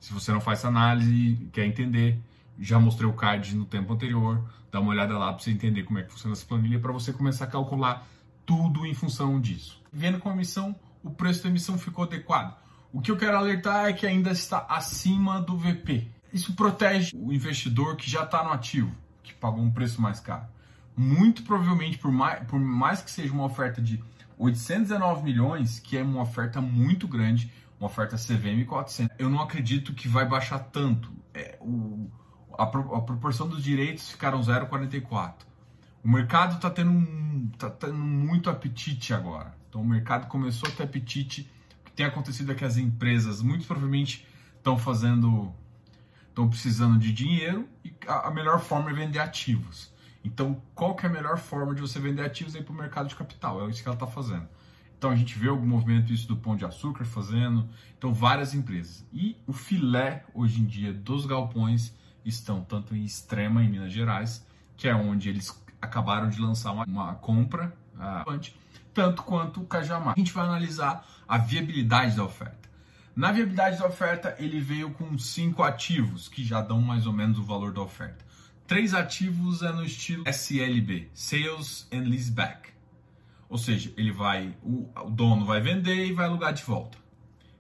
Se 0.00 0.15
você 0.15 0.33
não 0.33 0.41
faz 0.41 0.65
análise, 0.65 1.47
quer 1.53 1.67
entender, 1.67 2.19
já 2.59 2.81
mostrei 2.81 3.06
o 3.06 3.12
card 3.12 3.55
no 3.55 3.67
tempo 3.67 3.93
anterior, 3.93 4.43
dá 4.76 4.81
uma 4.81 4.90
olhada 4.90 5.17
lá 5.19 5.32
para 5.32 5.43
você 5.43 5.50
entender 5.50 5.82
como 5.84 5.99
é 5.99 6.02
que 6.02 6.12
funciona 6.12 6.34
essa 6.34 6.46
planilha, 6.46 6.78
para 6.78 6.93
você 6.93 7.12
começar 7.12 7.44
a 7.44 7.49
calcular 7.49 8.06
tudo 8.44 8.87
em 8.87 8.94
função 8.94 9.40
disso. 9.40 9.82
Vendo 9.93 10.19
com 10.19 10.28
a 10.28 10.32
emissão, 10.32 10.76
o 11.02 11.11
preço 11.11 11.43
da 11.43 11.49
emissão 11.49 11.78
ficou 11.78 12.05
adequado. 12.05 12.56
O 12.93 13.00
que 13.00 13.11
eu 13.11 13.17
quero 13.17 13.37
alertar 13.37 13.87
é 13.87 13.93
que 13.93 14.06
ainda 14.06 14.31
está 14.31 14.67
acima 14.69 15.40
do 15.40 15.56
VP. 15.56 16.11
Isso 16.32 16.55
protege 16.55 17.11
o 17.14 17.32
investidor 17.32 17.96
que 17.96 18.11
já 18.11 18.23
está 18.23 18.44
no 18.44 18.52
ativo, 18.52 18.94
que 19.23 19.34
pagou 19.34 19.61
um 19.61 19.70
preço 19.70 20.00
mais 20.00 20.20
caro 20.20 20.46
muito 20.96 21.43
provavelmente, 21.43 21.99
por 21.99 22.11
mais, 22.11 22.43
por 22.46 22.58
mais 22.58 23.02
que 23.02 23.11
seja 23.11 23.32
uma 23.32 23.44
oferta 23.44 23.82
de 23.82 24.02
819 24.38 25.23
milhões, 25.23 25.78
que 25.78 25.96
é 25.96 26.02
uma 26.02 26.23
oferta 26.23 26.61
muito 26.61 27.06
grande, 27.06 27.52
uma 27.78 27.87
oferta 27.87 28.17
CVM 28.17 28.64
400, 28.67 29.14
eu 29.19 29.28
não 29.28 29.40
acredito 29.40 29.93
que 29.93 30.08
vai 30.08 30.26
baixar 30.26 30.58
tanto. 30.58 31.12
É, 31.34 31.58
o, 31.61 32.11
a, 32.58 32.64
a, 32.64 33.00
proporção 33.00 33.49
dos 33.49 33.62
direitos 33.62 34.11
ficaram 34.11 34.41
0,44. 34.41 35.35
O 36.03 36.08
mercado 36.08 36.56
está 36.56 36.70
tendo, 36.70 36.91
um, 36.91 37.50
tá 37.58 37.69
tendo 37.69 37.94
muito 37.94 38.49
apetite 38.49 39.12
agora. 39.12 39.55
Então 39.69 39.81
o 39.81 39.85
mercado 39.85 40.26
começou 40.29 40.69
a 40.69 40.73
ter 40.73 40.85
apetite. 40.85 41.50
O 41.81 41.85
que 41.87 41.92
tem 41.92 42.07
acontecido 42.07 42.52
é 42.52 42.54
que 42.54 42.64
as 42.64 42.76
empresas, 42.76 43.42
muito 43.42 43.66
provavelmente, 43.66 44.26
estão 44.57 44.78
fazendo, 44.78 45.52
estão 46.28 46.49
precisando 46.49 46.99
de 46.99 47.12
dinheiro 47.12 47.69
e 47.85 47.95
a, 48.07 48.28
a 48.28 48.31
melhor 48.31 48.61
forma 48.61 48.90
é 48.90 48.92
vender 48.92 49.19
ativos. 49.19 49.92
Então, 50.25 50.61
qual 50.75 50.97
que 50.97 51.07
é 51.07 51.09
a 51.09 51.12
melhor 51.12 51.38
forma 51.38 51.73
de 51.73 51.81
você 51.81 52.00
vender 52.00 52.23
ativos 52.23 52.57
aí 52.57 52.62
para 52.62 52.73
o 52.73 52.76
mercado 52.76 53.09
de 53.09 53.14
capital? 53.14 53.64
É 53.64 53.71
isso 53.71 53.81
que 53.81 53.88
ela 53.88 53.95
está 53.95 54.09
fazendo. 54.09 54.49
Então, 54.99 55.11
a 55.11 55.14
gente 55.14 55.38
vê 55.38 55.49
algum 55.49 55.66
movimento 55.66 56.12
isso 56.12 56.26
do 56.26 56.37
Pão 56.37 56.57
de 56.57 56.64
Açúcar 56.64 57.04
fazendo. 57.04 57.69
Então, 57.97 58.12
várias 58.12 58.52
empresas. 58.52 59.07
E 59.12 59.37
o 59.47 59.52
filé, 59.52 60.25
hoje 60.35 60.61
em 60.61 60.64
dia, 60.64 60.92
dos 60.92 61.26
galpões 61.26 61.95
estão 62.28 62.62
tanto 62.62 62.95
em 62.95 63.04
Extrema, 63.04 63.62
em 63.62 63.68
Minas 63.68 63.92
Gerais, 63.92 64.47
que 64.76 64.88
é 64.88 64.95
onde 64.95 65.28
eles 65.28 65.62
acabaram 65.80 66.28
de 66.28 66.40
lançar 66.40 66.73
uma, 66.73 66.85
uma 66.85 67.14
compra, 67.14 67.76
uh, 67.95 68.40
tanto 68.92 69.23
quanto 69.23 69.61
o 69.61 69.66
Cajamar. 69.66 70.14
A 70.16 70.18
gente 70.18 70.33
vai 70.33 70.45
analisar 70.45 71.06
a 71.28 71.38
viabilidade 71.38 72.16
da 72.16 72.25
oferta. 72.25 72.66
Na 73.14 73.33
viabilidade 73.33 73.78
da 73.78 73.87
oferta, 73.87 74.37
ele 74.38 74.61
veio 74.61 74.90
com 74.90 75.16
cinco 75.18 75.62
ativos, 75.62 76.28
que 76.28 76.45
já 76.45 76.61
dão 76.61 76.80
mais 76.80 77.06
ou 77.06 77.12
menos 77.12 77.38
o 77.38 77.42
valor 77.42 77.73
da 77.73 77.80
oferta. 77.80 78.25
Três 78.66 78.92
ativos 78.92 79.62
é 79.62 79.73
no 79.73 79.85
estilo 79.85 80.25
SLB, 80.26 81.11
Sales 81.14 81.88
and 81.92 82.09
Leaseback. 82.09 82.71
Ou 83.49 83.56
seja, 83.56 83.92
ele 83.97 84.11
vai, 84.11 84.54
o, 84.62 84.90
o 85.04 85.11
dono 85.11 85.47
vai 85.47 85.61
vender 85.61 86.06
e 86.06 86.12
vai 86.12 86.26
alugar 86.26 86.52
de 86.52 86.64
volta. 86.64 86.99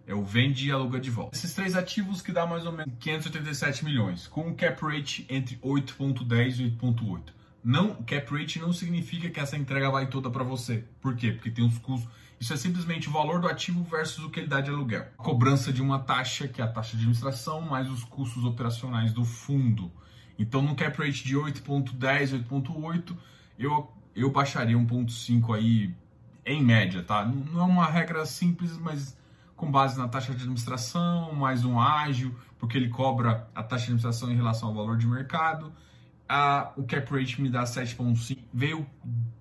É 0.06 0.14
o 0.14 0.22
vende 0.22 0.68
e 0.68 0.70
aluga 0.70 1.00
de 1.00 1.10
volta. 1.10 1.36
Esses 1.36 1.52
três 1.52 1.74
ativos 1.74 2.22
que 2.22 2.30
dá 2.30 2.46
mais 2.46 2.64
ou 2.64 2.72
menos 2.72 2.92
587 3.00 3.84
milhões, 3.84 4.28
com 4.28 4.48
um 4.48 4.54
cap 4.54 4.80
rate 4.84 5.26
entre 5.28 5.56
8.10 5.56 6.60
e 6.60 6.70
8.8. 6.70 7.22
Não, 7.64 7.94
cap 8.04 8.32
rate 8.32 8.60
não 8.60 8.72
significa 8.72 9.28
que 9.28 9.40
essa 9.40 9.56
entrega 9.56 9.90
vai 9.90 10.06
toda 10.06 10.30
para 10.30 10.44
você. 10.44 10.84
Por 11.00 11.16
quê? 11.16 11.32
Porque 11.32 11.50
tem 11.50 11.66
os 11.66 11.76
custos. 11.78 12.08
Isso 12.38 12.52
é 12.52 12.56
simplesmente 12.56 13.08
o 13.08 13.12
valor 13.12 13.40
do 13.40 13.48
ativo 13.48 13.82
versus 13.82 14.22
o 14.22 14.30
que 14.30 14.38
ele 14.38 14.46
dá 14.46 14.60
de 14.60 14.70
aluguel. 14.70 15.06
A 15.18 15.22
cobrança 15.22 15.72
de 15.72 15.82
uma 15.82 15.98
taxa, 15.98 16.46
que 16.46 16.60
é 16.60 16.64
a 16.64 16.68
taxa 16.68 16.90
de 16.90 16.98
administração, 16.98 17.60
mais 17.62 17.90
os 17.90 18.04
custos 18.04 18.44
operacionais 18.44 19.12
do 19.12 19.24
fundo. 19.24 19.90
Então, 20.38 20.62
no 20.62 20.76
cap 20.76 20.96
rate 20.98 21.24
de 21.24 21.34
8.10, 21.34 22.44
8.8, 22.48 23.16
eu, 23.58 23.90
eu 24.14 24.30
baixaria 24.30 24.76
1.5 24.76 25.56
aí 25.56 25.92
em 26.44 26.62
média, 26.62 27.02
tá? 27.02 27.24
Não 27.24 27.60
é 27.60 27.64
uma 27.64 27.86
regra 27.86 28.24
simples, 28.24 28.78
mas 28.78 29.16
com 29.56 29.70
base 29.70 29.98
na 29.98 30.06
taxa 30.06 30.32
de 30.32 30.38
administração, 30.38 31.32
mais 31.32 31.64
um 31.64 31.80
ágil, 31.80 32.34
porque 32.58 32.76
ele 32.76 32.88
cobra 32.88 33.48
a 33.54 33.62
taxa 33.62 33.86
de 33.86 33.92
administração 33.92 34.30
em 34.30 34.36
relação 34.36 34.68
ao 34.68 34.74
valor 34.74 34.96
de 34.98 35.06
mercado. 35.06 35.72
a, 36.28 36.72
o 36.76 36.84
cap 36.84 37.10
rate 37.12 37.40
me 37.40 37.48
dá 37.48 37.64
7,5. 37.64 38.38
Veio 38.52 38.86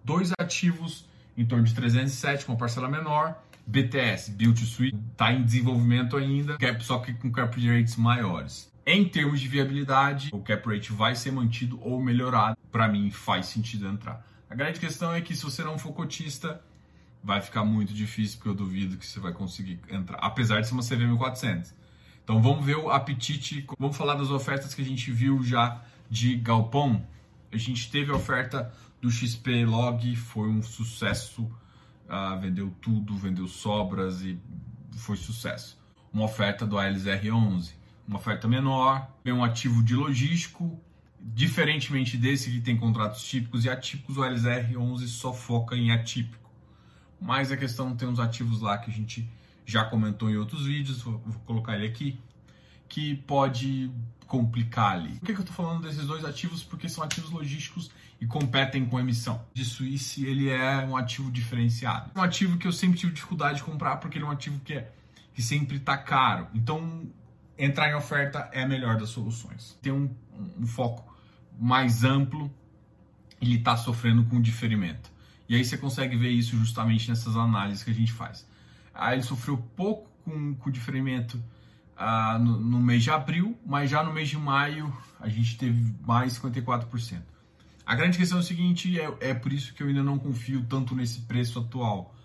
dois 0.03 0.31
ativos 0.39 1.07
em 1.38 1.45
torno 1.45 1.65
de 1.65 1.74
307, 1.74 2.45
com 2.45 2.53
uma 2.53 2.57
parcela 2.57 2.88
menor. 2.88 3.36
BTS, 3.67 4.31
Build 4.31 4.60
to 4.60 4.65
Suite, 4.65 4.95
está 5.12 5.34
em 5.34 5.43
desenvolvimento 5.43 6.15
ainda, 6.15 6.55
cap, 6.57 6.84
só 6.86 7.00
que 7.00 7.13
com 7.13 7.31
cap 7.31 7.60
rates 7.67 7.95
maiores. 7.95 8.72
Em 8.86 9.03
termos 9.03 9.41
de 9.41 9.48
viabilidade, 9.48 10.29
o 10.31 10.39
cap 10.39 10.69
rate 10.69 10.93
vai 10.93 11.15
ser 11.15 11.31
mantido 11.31 11.79
ou 11.81 12.00
melhorado. 12.00 12.55
Para 12.72 12.88
mim, 12.88 13.10
faz 13.10 13.48
sentido 13.48 13.88
entrar. 13.88 14.24
A 14.48 14.53
grande 14.53 14.79
questão 14.79 15.12
é 15.13 15.22
que 15.22 15.36
se 15.36 15.43
você 15.43 15.63
não 15.63 15.79
for 15.79 15.91
cotista, 15.93 16.62
vai 17.25 17.41
ficar 17.41 17.65
muito 17.65 17.91
difícil, 17.91 18.38
porque 18.38 18.50
eu 18.50 18.53
duvido 18.53 18.98
que 18.98 19.05
você 19.05 19.20
vai 19.20 19.34
conseguir 19.34 19.79
entrar, 19.89 20.20
apesar 20.20 20.62
de 20.62 20.67
ser 20.67 20.74
uma 20.75 20.84
CV1400. 20.84 21.74
Então 22.24 22.39
vamos 22.39 22.63
ver 22.63 22.77
o 22.77 22.91
apetite, 22.91 23.65
vamos 23.79 23.98
falar 23.98 24.13
das 24.13 24.29
ofertas 24.29 24.75
que 24.75 24.82
a 24.84 24.86
gente 24.86 25.12
viu 25.12 25.41
já 25.41 25.82
de 26.08 26.36
galpão. 26.36 27.03
A 27.51 27.58
gente 27.58 27.89
teve 27.89 28.12
a 28.12 28.15
oferta 28.15 28.72
do 29.01 29.10
XP 29.10 29.65
Log, 29.65 30.15
foi 30.15 30.48
um 30.48 30.62
sucesso, 30.62 31.51
uh, 32.08 32.39
vendeu 32.39 32.72
tudo, 32.79 33.17
vendeu 33.17 33.48
sobras 33.48 34.22
e 34.22 34.39
foi 34.96 35.17
sucesso. 35.17 35.79
Uma 36.13 36.25
oferta 36.25 36.63
do 36.63 36.75
ALSR11, 36.75 37.72
uma 38.08 38.20
oferta 38.20 38.48
menor, 38.48 39.10
bem 39.24 39.34
um 39.34 39.44
ativo 39.44 39.84
de 39.84 39.96
logístico, 39.96 40.79
diferentemente 41.20 42.17
desse 42.17 42.51
que 42.51 42.62
tem 42.62 42.77
contratos 42.77 43.24
típicos 43.24 43.65
e 43.65 43.70
atípicos, 43.70 44.17
o 44.17 44.22
ALSR11 44.22 45.08
só 45.08 45.34
foca 45.34 45.75
em 45.75 45.91
atípico 45.91 46.45
mas 47.19 47.51
a 47.51 47.57
questão 47.57 47.95
tem 47.95 48.07
uns 48.07 48.19
ativos 48.19 48.62
lá 48.62 48.77
que 48.77 48.89
a 48.89 48.93
gente 48.93 49.29
já 49.65 49.84
comentou 49.84 50.29
em 50.29 50.38
outros 50.38 50.65
vídeos, 50.65 51.01
vou, 51.01 51.17
vou 51.25 51.39
colocar 51.45 51.75
ele 51.75 51.88
aqui, 51.88 52.19
que 52.88 53.15
pode 53.15 53.91
complicar 54.27 54.93
ali. 54.93 55.19
Por 55.19 55.25
que, 55.25 55.34
que 55.34 55.39
eu 55.39 55.45
estou 55.45 55.55
falando 55.55 55.81
desses 55.81 56.05
dois 56.05 56.24
ativos? 56.24 56.63
Porque 56.63 56.88
são 56.89 57.03
ativos 57.03 57.31
logísticos 57.31 57.91
e 58.19 58.25
competem 58.25 58.86
com 58.86 59.00
emissão. 59.00 59.43
De 59.53 59.65
Suíça, 59.65 60.22
ele 60.22 60.50
é 60.50 60.77
um 60.86 60.95
ativo 60.95 61.31
diferenciado. 61.31 62.12
Um 62.15 62.22
ativo 62.22 62.57
que 62.57 62.67
eu 62.67 62.72
sempre 62.72 62.98
tive 62.98 63.13
dificuldade 63.13 63.57
de 63.57 63.63
comprar 63.63 63.98
porque 63.98 64.17
ele 64.17 64.25
é 64.25 64.27
um 64.27 64.31
ativo 64.31 64.60
que, 64.60 64.74
é, 64.74 64.91
que 65.34 65.41
sempre 65.41 65.77
está 65.77 65.98
caro. 65.98 66.48
Então, 66.53 67.07
entrar 67.57 67.89
em 67.89 67.95
oferta 67.95 68.50
é 68.51 68.63
a 68.63 68.67
melhor 68.67 68.98
das 68.98 69.10
soluções. 69.10 69.77
Tem 69.81 69.91
um, 69.91 70.10
um 70.60 70.65
foco 70.65 71.15
mais 71.60 72.03
amplo, 72.03 72.51
ele 73.41 73.55
está 73.55 73.77
sofrendo 73.77 74.24
com 74.25 74.41
diferimento. 74.41 75.12
E 75.48 75.56
aí 75.56 75.64
você 75.64 75.78
consegue 75.78 76.16
ver 76.16 76.30
isso 76.30 76.58
justamente 76.58 77.10
nessas 77.10 77.36
análises 77.36 77.84
que 77.84 77.92
a 77.92 77.94
gente 77.94 78.12
faz. 78.12 78.48
Aí 78.94 79.16
ele 79.16 79.24
sofreu 79.24 79.58
pouco 79.75 80.10
com, 80.24 80.56
com 80.56 80.70
o 80.70 80.72
diferimento 80.72 81.42
ah, 81.96 82.40
no, 82.40 82.60
no, 82.60 82.80
mês 82.80 83.04
de 83.04 83.12
abril, 83.12 83.58
mas 83.66 83.90
já 83.90 84.04
no 84.04 84.12
mês 84.12 84.30
de 84.30 84.38
maio 84.38 84.92
a 85.20 85.30
gente 85.30 85.58
teve 85.58 85.94
mais 86.06 86.40
54%. 86.40 87.22
A 87.86 87.96
grande 87.96 88.18
questão 88.18 88.40
é 88.40 88.42
o 88.42 88.44
seguinte, 88.44 89.00
é, 89.00 89.14
é 89.20 89.34
por 89.34 89.54
isso 89.54 89.74
que 89.74 89.84
eu 89.84 89.88
ainda 89.88 90.04
não 90.04 90.18
confio 90.18 90.66
tanto 90.68 90.96
nesse 90.96 91.22
preço 91.22 91.60
atual. 91.60 92.16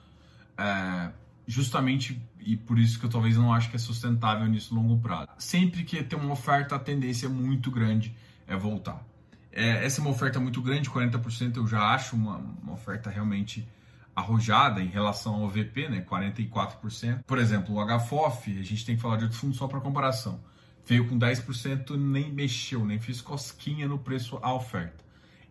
É, 0.57 1.11
justamente 1.47 2.21
e 2.41 2.57
por 2.57 2.79
isso 2.79 2.99
que 2.99 3.05
eu 3.05 3.11
talvez 3.11 3.37
não 3.37 3.53
acho 3.53 3.69
que 3.69 3.77
é 3.77 3.79
sustentável 3.79 4.47
nisso 4.47 4.75
longo 4.75 4.99
prazo. 4.99 5.29
Sempre 5.39 5.85
que 5.85 6.03
tem 6.03 6.19
uma 6.19 6.33
oferta, 6.33 6.77
a 6.77 6.79
tendência 6.79 7.27
é 7.27 7.29
muito 7.29 7.71
grande 7.71 8.15
é 8.47 8.57
voltar. 8.57 9.05
É, 9.53 9.85
essa 9.85 10.01
é 10.01 10.03
uma 10.03 10.11
oferta 10.11 10.39
muito 10.39 10.63
grande, 10.63 10.89
40% 10.89 11.57
eu 11.57 11.67
já 11.67 11.95
acho 11.95 12.15
uma, 12.15 12.37
uma 12.37 12.73
oferta 12.73 13.11
realmente 13.11 13.67
arrojada 14.15 14.81
em 14.81 14.89
relação 14.89 15.43
ao 15.43 15.49
VP, 15.49 15.89
né, 15.89 16.01
44%. 16.09 17.23
Por 17.27 17.39
exemplo, 17.39 17.75
o 17.75 17.99
HFOF, 17.99 18.59
a 18.59 18.63
gente 18.63 18.85
tem 18.85 18.97
que 18.97 19.03
falar 19.03 19.17
de 19.17 19.25
outro 19.25 19.39
fundo 19.39 19.55
só 19.55 19.67
para 19.67 19.81
comparação. 19.81 20.41
Veio 20.85 21.07
com 21.09 21.19
10%, 21.19 21.97
nem 21.97 22.33
mexeu, 22.33 22.85
nem 22.85 22.99
fez 22.99 23.21
cosquinha 23.21 23.87
no 23.87 23.99
preço 23.99 24.39
à 24.43 24.53
oferta. 24.53 25.05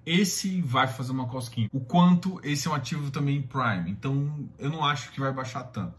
Esse 0.05 0.61
vai 0.61 0.87
fazer 0.87 1.11
uma 1.11 1.27
cosquinha. 1.27 1.69
O 1.71 1.79
quanto 1.79 2.39
esse 2.43 2.67
é 2.67 2.71
um 2.71 2.73
ativo 2.73 3.11
também 3.11 3.41
Prime, 3.41 3.91
então 3.91 4.49
eu 4.57 4.69
não 4.69 4.83
acho 4.83 5.11
que 5.11 5.19
vai 5.19 5.31
baixar 5.31 5.63
tanto. 5.63 5.93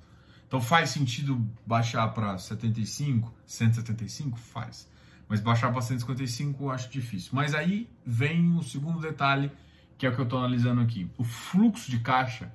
Então 0.46 0.60
faz 0.60 0.90
sentido 0.90 1.46
baixar 1.64 2.08
para 2.08 2.36
75, 2.36 3.32
175? 3.46 4.36
Faz. 4.36 4.88
Mas 5.30 5.38
baixar 5.38 5.70
para 5.70 5.80
155 5.80 6.64
eu 6.64 6.70
acho 6.72 6.90
difícil. 6.90 7.30
Mas 7.32 7.54
aí 7.54 7.88
vem 8.04 8.56
o 8.56 8.64
segundo 8.64 8.98
detalhe, 8.98 9.48
que 9.96 10.04
é 10.04 10.08
o 10.08 10.12
que 10.12 10.20
eu 10.20 10.24
estou 10.24 10.40
analisando 10.40 10.80
aqui. 10.80 11.08
O 11.16 11.22
fluxo 11.22 11.88
de 11.88 12.00
caixa 12.00 12.52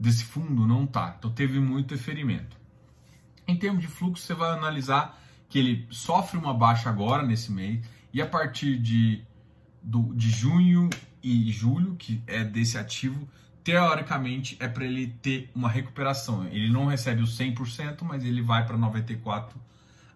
desse 0.00 0.24
fundo 0.24 0.66
não 0.66 0.84
tá. 0.84 1.14
Então 1.16 1.30
teve 1.30 1.60
muito 1.60 1.94
deferimento. 1.94 2.56
Em 3.46 3.54
termos 3.54 3.80
de 3.80 3.86
fluxo, 3.86 4.26
você 4.26 4.34
vai 4.34 4.50
analisar 4.50 5.16
que 5.48 5.60
ele 5.60 5.86
sofre 5.90 6.36
uma 6.36 6.52
baixa 6.52 6.90
agora 6.90 7.24
nesse 7.24 7.52
mês 7.52 7.86
e 8.12 8.20
a 8.20 8.26
partir 8.26 8.80
de, 8.80 9.22
do, 9.80 10.12
de 10.12 10.28
junho 10.28 10.90
e 11.22 11.52
julho, 11.52 11.94
que 11.94 12.20
é 12.26 12.42
desse 12.42 12.76
ativo, 12.76 13.28
teoricamente 13.62 14.56
é 14.58 14.66
para 14.66 14.84
ele 14.84 15.06
ter 15.22 15.52
uma 15.54 15.68
recuperação. 15.68 16.48
Ele 16.48 16.68
não 16.68 16.86
recebe 16.86 17.22
os 17.22 17.38
100%, 17.38 18.02
mas 18.02 18.24
ele 18.24 18.42
vai 18.42 18.66
para 18.66 18.76
94% 18.76 19.50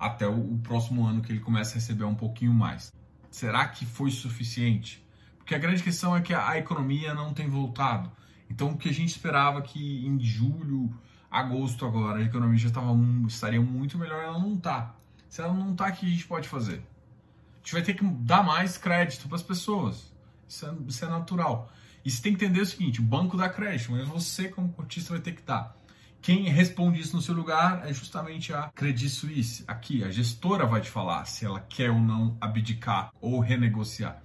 até 0.03 0.27
o, 0.27 0.55
o 0.55 0.59
próximo 0.59 1.07
ano 1.07 1.23
que 1.23 1.31
ele 1.31 1.41
começa 1.41 1.73
a 1.73 1.75
receber 1.75 2.05
um 2.05 2.15
pouquinho 2.15 2.53
mais. 2.53 2.93
Será 3.31 3.69
que 3.69 3.87
foi 3.87 4.11
suficiente? 4.11 5.03
Porque 5.39 5.55
a 5.55 5.59
grande 5.59 5.83
questão 5.83 6.17
é 6.17 6.21
que 6.21 6.35
a, 6.35 6.51
a 6.51 6.59
economia 6.59 7.15
não 7.15 7.33
tem 7.33 7.49
voltado. 7.49 8.11
Então, 8.51 8.71
o 8.71 8.77
que 8.77 8.89
a 8.89 8.93
gente 8.93 9.11
esperava 9.11 9.63
que 9.63 10.05
em 10.05 10.19
julho, 10.21 10.93
agosto 11.31 11.87
agora, 11.87 12.19
a 12.19 12.23
economia 12.23 12.59
já 12.59 12.71
tava, 12.71 12.93
estaria 13.27 13.61
muito 13.61 13.97
melhor, 13.97 14.23
ela 14.23 14.39
não 14.39 14.55
está. 14.55 14.95
Se 15.29 15.41
ela 15.41 15.55
não 15.55 15.71
está, 15.71 15.89
o 15.89 15.93
que 15.93 16.05
a 16.05 16.09
gente 16.09 16.27
pode 16.27 16.49
fazer? 16.49 16.85
A 17.55 17.59
gente 17.59 17.73
vai 17.73 17.83
ter 17.83 17.95
que 17.95 18.05
dar 18.05 18.43
mais 18.43 18.77
crédito 18.77 19.29
para 19.29 19.37
as 19.37 19.43
pessoas. 19.43 20.13
Isso 20.49 20.67
é, 20.67 20.75
isso 20.89 21.05
é 21.05 21.09
natural. 21.09 21.73
E 22.05 22.11
você 22.11 22.21
tem 22.21 22.35
que 22.35 22.45
entender 22.45 22.61
o 22.61 22.67
seguinte: 22.67 23.01
o 23.01 23.05
banco 23.05 23.37
dá 23.37 23.49
crédito, 23.49 23.93
mas 23.93 24.07
você, 24.07 24.49
como 24.49 24.69
cotista, 24.71 25.15
vai 25.15 25.23
ter 25.23 25.33
que 25.33 25.43
dar. 25.43 25.75
Quem 26.23 26.45
responde 26.45 27.01
isso 27.01 27.17
no 27.17 27.21
seu 27.21 27.35
lugar 27.35 27.85
é 27.85 27.93
justamente 27.93 28.53
a 28.53 28.69
Credit 28.69 29.11
Suisse. 29.11 29.65
Aqui, 29.67 30.05
a 30.05 30.11
gestora 30.13 30.65
vai 30.65 30.81
te 30.81 30.89
falar 30.89 31.25
se 31.25 31.45
ela 31.45 31.59
quer 31.59 31.91
ou 31.91 31.99
não 31.99 32.37
abdicar 32.41 33.13
ou 33.21 33.41
renegociar. 33.41 34.23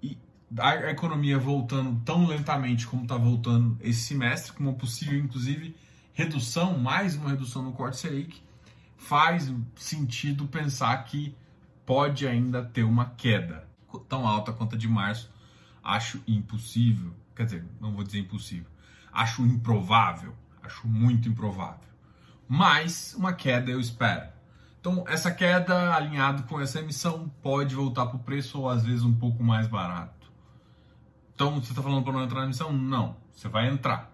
E 0.00 0.16
a 0.56 0.88
economia 0.88 1.36
voltando 1.36 2.00
tão 2.04 2.28
lentamente 2.28 2.86
como 2.86 3.02
está 3.02 3.16
voltando 3.16 3.76
esse 3.80 4.02
semestre, 4.02 4.52
com 4.52 4.62
uma 4.62 4.72
possível, 4.72 5.18
inclusive, 5.18 5.74
redução, 6.12 6.78
mais 6.78 7.16
uma 7.16 7.30
redução 7.30 7.64
no 7.64 7.72
corte 7.72 7.96
Selic, 7.96 8.40
faz 8.96 9.52
sentido 9.74 10.46
pensar 10.46 10.96
que 11.02 11.34
pode 11.84 12.24
ainda 12.24 12.62
ter 12.62 12.84
uma 12.84 13.06
queda 13.16 13.66
tão 14.08 14.28
alta 14.28 14.52
quanto 14.52 14.76
a 14.76 14.78
de 14.78 14.86
março. 14.86 15.28
Acho 15.82 16.22
impossível, 16.24 17.12
quer 17.34 17.46
dizer, 17.46 17.64
não 17.80 17.92
vou 17.92 18.04
dizer 18.04 18.20
impossível, 18.20 18.70
acho 19.12 19.44
improvável 19.44 20.36
Acho 20.70 20.86
muito 20.86 21.28
improvável. 21.28 21.90
Mas 22.48 23.14
uma 23.14 23.32
queda 23.32 23.70
eu 23.70 23.80
espero. 23.80 24.28
Então, 24.80 25.04
essa 25.06 25.30
queda 25.30 25.94
alinhado 25.94 26.44
com 26.44 26.60
essa 26.60 26.78
emissão 26.78 27.28
pode 27.42 27.74
voltar 27.74 28.06
para 28.06 28.16
o 28.16 28.20
preço 28.20 28.60
ou 28.60 28.68
às 28.68 28.84
vezes 28.84 29.02
um 29.02 29.12
pouco 29.12 29.42
mais 29.42 29.66
barato. 29.66 30.30
Então, 31.34 31.60
você 31.60 31.72
está 31.72 31.82
falando 31.82 32.04
para 32.04 32.12
não 32.12 32.24
entrar 32.24 32.40
na 32.40 32.44
emissão? 32.46 32.72
Não, 32.72 33.16
você 33.34 33.48
vai 33.48 33.68
entrar. 33.68 34.10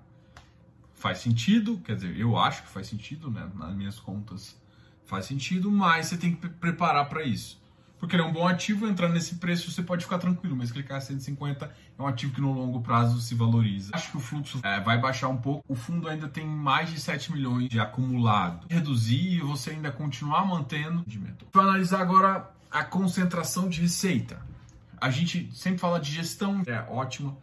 Faz 0.94 1.18
sentido, 1.18 1.78
quer 1.78 1.94
dizer, 1.94 2.18
eu 2.18 2.36
acho 2.36 2.62
que 2.62 2.68
faz 2.68 2.86
sentido, 2.86 3.30
né? 3.30 3.48
Nas 3.54 3.75
minhas 3.75 4.00
contas 4.00 4.60
faz 5.04 5.26
sentido, 5.26 5.70
mas 5.70 6.06
você 6.06 6.16
tem 6.16 6.34
que 6.34 6.48
preparar 6.48 7.08
para 7.08 7.22
isso 7.22 7.60
porque 7.98 8.14
ele 8.14 8.22
é 8.22 8.26
um 8.26 8.32
bom 8.32 8.46
ativo, 8.46 8.86
entrando 8.86 9.14
nesse 9.14 9.36
preço 9.36 9.70
você 9.70 9.82
pode 9.82 10.04
ficar 10.04 10.18
tranquilo, 10.18 10.54
mas 10.54 10.70
clicar 10.70 11.00
150 11.00 11.70
é 11.98 12.02
um 12.02 12.06
ativo 12.06 12.32
que 12.32 12.40
no 12.40 12.52
longo 12.52 12.80
prazo 12.80 13.20
se 13.20 13.34
valoriza. 13.34 13.90
Acho 13.94 14.10
que 14.10 14.16
o 14.16 14.20
fluxo 14.20 14.60
é, 14.62 14.80
vai 14.80 14.98
baixar 14.98 15.28
um 15.28 15.36
pouco, 15.36 15.64
o 15.68 15.74
fundo 15.74 16.08
ainda 16.08 16.28
tem 16.28 16.46
mais 16.46 16.90
de 16.90 17.00
7 17.00 17.32
milhões 17.32 17.68
de 17.68 17.80
acumulado. 17.80 18.66
Reduzir 18.68 19.36
e 19.36 19.40
você 19.40 19.70
ainda 19.70 19.90
continuar 19.90 20.46
mantendo. 20.46 21.04
Vou 21.52 21.62
analisar 21.62 22.00
agora 22.00 22.50
a 22.70 22.84
concentração 22.84 23.68
de 23.68 23.80
receita. 23.80 24.40
A 24.98 25.10
gente 25.10 25.50
sempre 25.54 25.78
fala 25.78 26.00
de 26.00 26.10
gestão, 26.10 26.62
é 26.66 26.80
ótima. 26.90 27.36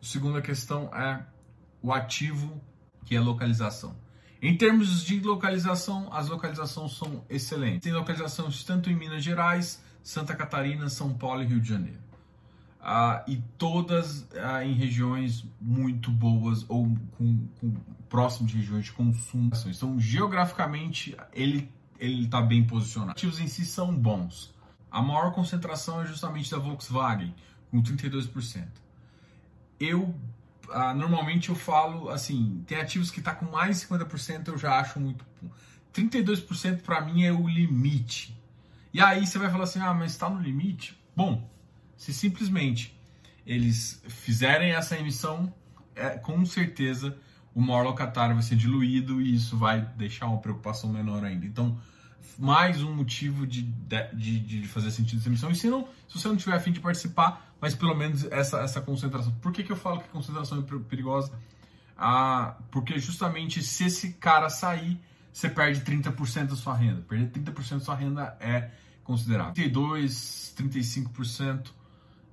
A 0.00 0.04
segunda 0.04 0.40
questão 0.40 0.90
é 0.94 1.22
o 1.82 1.92
ativo, 1.92 2.60
que 3.04 3.16
é 3.16 3.20
localização. 3.20 3.96
Em 4.40 4.56
termos 4.56 5.02
de 5.04 5.20
localização, 5.20 6.12
as 6.12 6.28
localizações 6.28 6.92
são 6.96 7.24
excelentes. 7.28 7.80
Tem 7.80 7.92
localizações 7.92 8.62
tanto 8.62 8.88
em 8.88 8.94
Minas 8.94 9.24
Gerais, 9.24 9.82
Santa 10.02 10.34
Catarina, 10.34 10.88
São 10.88 11.12
Paulo 11.12 11.42
e 11.42 11.46
Rio 11.46 11.60
de 11.60 11.68
Janeiro. 11.68 11.98
Ah, 12.80 13.24
e 13.26 13.36
todas 13.58 14.26
ah, 14.36 14.64
em 14.64 14.72
regiões 14.72 15.44
muito 15.60 16.10
boas 16.10 16.64
ou 16.68 16.96
com, 17.16 17.46
com, 17.60 17.74
próximo 18.08 18.46
de 18.46 18.56
regiões 18.56 18.86
de 18.86 18.92
consumo. 18.92 19.50
Então, 19.66 19.98
geograficamente, 19.98 21.16
ele 21.32 21.68
ele 21.98 22.24
está 22.24 22.40
bem 22.40 22.64
posicionado. 22.64 23.10
Os 23.10 23.16
ativos 23.16 23.40
em 23.40 23.48
si 23.48 23.64
são 23.64 23.92
bons. 23.94 24.54
A 24.90 25.02
maior 25.02 25.32
concentração 25.32 26.00
é 26.00 26.06
justamente 26.06 26.50
da 26.50 26.58
Volkswagen, 26.58 27.34
com 27.70 27.82
32%. 27.82 28.66
Eu 29.78 30.14
ah, 30.70 30.94
normalmente 30.94 31.48
eu 31.48 31.54
falo 31.54 32.10
assim, 32.10 32.62
tem 32.66 32.78
ativos 32.78 33.10
que 33.10 33.20
está 33.20 33.34
com 33.34 33.46
mais 33.46 33.80
de 33.80 33.86
50%, 33.86 34.48
eu 34.48 34.58
já 34.58 34.78
acho 34.78 35.00
muito 35.00 35.24
32% 35.94 36.82
para 36.82 37.00
mim 37.00 37.24
é 37.24 37.32
o 37.32 37.48
limite. 37.48 38.36
E 38.92 39.00
aí 39.00 39.26
você 39.26 39.38
vai 39.38 39.50
falar 39.50 39.64
assim: 39.64 39.80
ah, 39.80 39.92
mas 39.92 40.12
está 40.12 40.28
no 40.28 40.40
limite? 40.40 40.98
Bom, 41.14 41.50
Se 41.96 42.12
simplesmente 42.12 42.96
eles 43.44 44.02
fizerem 44.08 44.72
essa 44.72 44.96
emissão, 44.96 45.52
é, 45.96 46.10
com 46.10 46.44
certeza 46.44 47.18
o 47.54 47.60
maior 47.60 47.82
locatário 47.82 48.34
vai 48.34 48.42
ser 48.42 48.54
diluído 48.54 49.20
e 49.20 49.34
isso 49.34 49.56
vai 49.56 49.80
deixar 49.96 50.26
uma 50.26 50.38
preocupação 50.38 50.90
menor 50.90 51.24
ainda. 51.24 51.44
Então, 51.44 51.80
mais 52.38 52.82
um 52.82 52.92
motivo 52.92 53.46
de, 53.46 53.62
de, 53.62 54.40
de 54.40 54.68
fazer 54.68 54.90
sentido 54.90 55.20
essa 55.20 55.28
emissão. 55.28 55.50
E 55.50 55.54
se, 55.54 55.68
não, 55.68 55.88
se 56.08 56.18
você 56.18 56.28
não 56.28 56.36
tiver 56.36 56.56
afim 56.56 56.72
de 56.72 56.80
participar, 56.80 57.54
mas 57.60 57.74
pelo 57.74 57.94
menos 57.94 58.24
essa, 58.24 58.60
essa 58.60 58.80
concentração. 58.80 59.32
Por 59.40 59.52
que, 59.52 59.62
que 59.62 59.72
eu 59.72 59.76
falo 59.76 60.00
que 60.00 60.08
concentração 60.08 60.58
é 60.60 60.78
perigosa? 60.88 61.32
Ah, 61.96 62.56
porque 62.70 62.98
justamente 62.98 63.62
se 63.62 63.84
esse 63.84 64.12
cara 64.14 64.48
sair, 64.48 65.00
você 65.32 65.48
perde 65.48 65.80
30% 65.80 66.46
da 66.46 66.56
sua 66.56 66.74
renda. 66.74 67.02
Perder 67.02 67.30
30% 67.40 67.70
da 67.78 67.80
sua 67.80 67.94
renda 67.94 68.36
é 68.40 68.70
considerável. 69.02 69.54
32, 69.54 70.54
35%, 70.56 71.68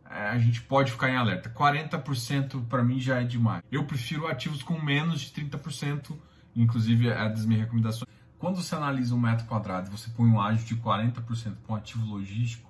é, 0.10 0.30
a 0.30 0.38
gente 0.38 0.62
pode 0.62 0.92
ficar 0.92 1.10
em 1.10 1.16
alerta. 1.16 1.50
40% 1.50 2.68
para 2.68 2.84
mim 2.84 3.00
já 3.00 3.22
é 3.22 3.24
demais. 3.24 3.64
Eu 3.72 3.86
prefiro 3.86 4.28
ativos 4.28 4.62
com 4.62 4.80
menos 4.80 5.22
de 5.22 5.32
30%, 5.32 6.16
inclusive 6.56 7.10
é 7.10 7.30
das 7.30 7.46
minhas 7.46 7.64
recomendações. 7.64 8.15
Quando 8.38 8.58
você 8.58 8.76
analisa 8.76 9.16
um 9.16 9.20
metro 9.20 9.46
quadrado, 9.46 9.90
você 9.90 10.10
põe 10.10 10.30
um 10.30 10.40
ágio 10.40 10.66
de 10.66 10.76
40% 10.76 11.56
para 11.66 11.74
um 11.74 11.76
ativo 11.76 12.06
logístico, 12.06 12.70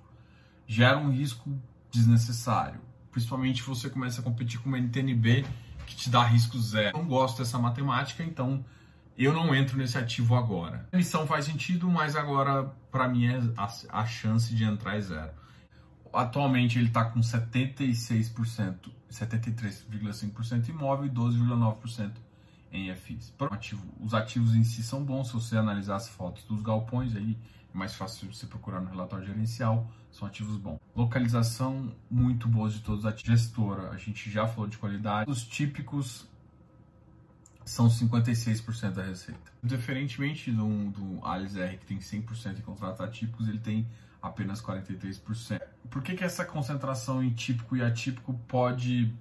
gera 0.66 0.98
um 0.98 1.10
risco 1.10 1.50
desnecessário. 1.90 2.80
Principalmente 3.10 3.62
você 3.62 3.90
começa 3.90 4.20
a 4.20 4.24
competir 4.24 4.60
com 4.60 4.68
uma 4.68 4.78
NTNB 4.78 5.44
que 5.86 5.96
te 5.96 6.10
dá 6.10 6.22
risco 6.22 6.58
zero. 6.58 6.96
Eu 6.96 7.02
não 7.02 7.08
gosto 7.08 7.38
dessa 7.38 7.58
matemática, 7.58 8.22
então 8.22 8.64
eu 9.16 9.32
não 9.32 9.54
entro 9.54 9.78
nesse 9.78 9.96
ativo 9.96 10.34
agora. 10.34 10.86
A 10.92 10.96
missão 10.96 11.26
faz 11.26 11.46
sentido, 11.46 11.88
mas 11.88 12.14
agora 12.14 12.64
para 12.90 13.08
mim 13.08 13.26
é 13.26 13.40
a, 13.56 13.68
a, 14.00 14.06
chance 14.06 14.54
de 14.54 14.64
entrar 14.64 14.96
é 14.96 15.00
zero. 15.00 15.32
Atualmente 16.12 16.78
ele 16.78 16.88
está 16.88 17.04
com 17.04 17.20
76%, 17.20 18.90
73,5% 19.10 20.68
imóvel 20.68 21.06
e 21.06 21.10
12,9% 21.10 22.25
em 22.76 22.94
os 24.00 24.14
ativos 24.14 24.54
em 24.54 24.64
si 24.64 24.82
são 24.82 25.04
bons 25.04 25.28
se 25.28 25.34
você 25.34 25.56
analisar 25.56 25.96
as 25.96 26.08
fotos 26.08 26.44
dos 26.44 26.62
galpões 26.62 27.14
aí 27.16 27.38
é 27.76 27.78
mais 27.78 27.94
fácil 27.94 28.32
você 28.32 28.46
procurar 28.46 28.80
no 28.80 28.88
relatório 28.88 29.26
gerencial, 29.26 29.92
são 30.10 30.26
ativos 30.26 30.56
bons. 30.56 30.80
Localização 30.94 31.94
muito 32.10 32.48
boa 32.48 32.70
de 32.70 32.80
todos 32.80 33.00
os 33.00 33.06
ativos. 33.06 33.38
Gestora, 33.38 33.90
a 33.90 33.98
gente 33.98 34.30
já 34.30 34.48
falou 34.48 34.66
de 34.66 34.78
qualidade. 34.78 35.30
Os 35.30 35.44
típicos 35.44 36.26
são 37.66 37.88
56% 37.88 38.92
da 38.92 39.02
receita. 39.02 39.52
Diferentemente 39.62 40.50
do, 40.50 40.90
do 40.90 41.26
Alice 41.26 41.60
R, 41.60 41.76
que 41.76 41.84
tem 41.84 41.98
100% 41.98 42.54
de 42.54 42.62
contratos 42.62 43.02
atípicos, 43.02 43.46
ele 43.46 43.58
tem 43.58 43.86
apenas 44.22 44.62
43%. 44.62 45.60
Por 45.90 46.02
que, 46.02 46.14
que 46.14 46.24
essa 46.24 46.46
concentração 46.46 47.22
em 47.22 47.30
típico 47.30 47.76
e 47.76 47.82
atípico 47.82 48.32
pode 48.48 49.12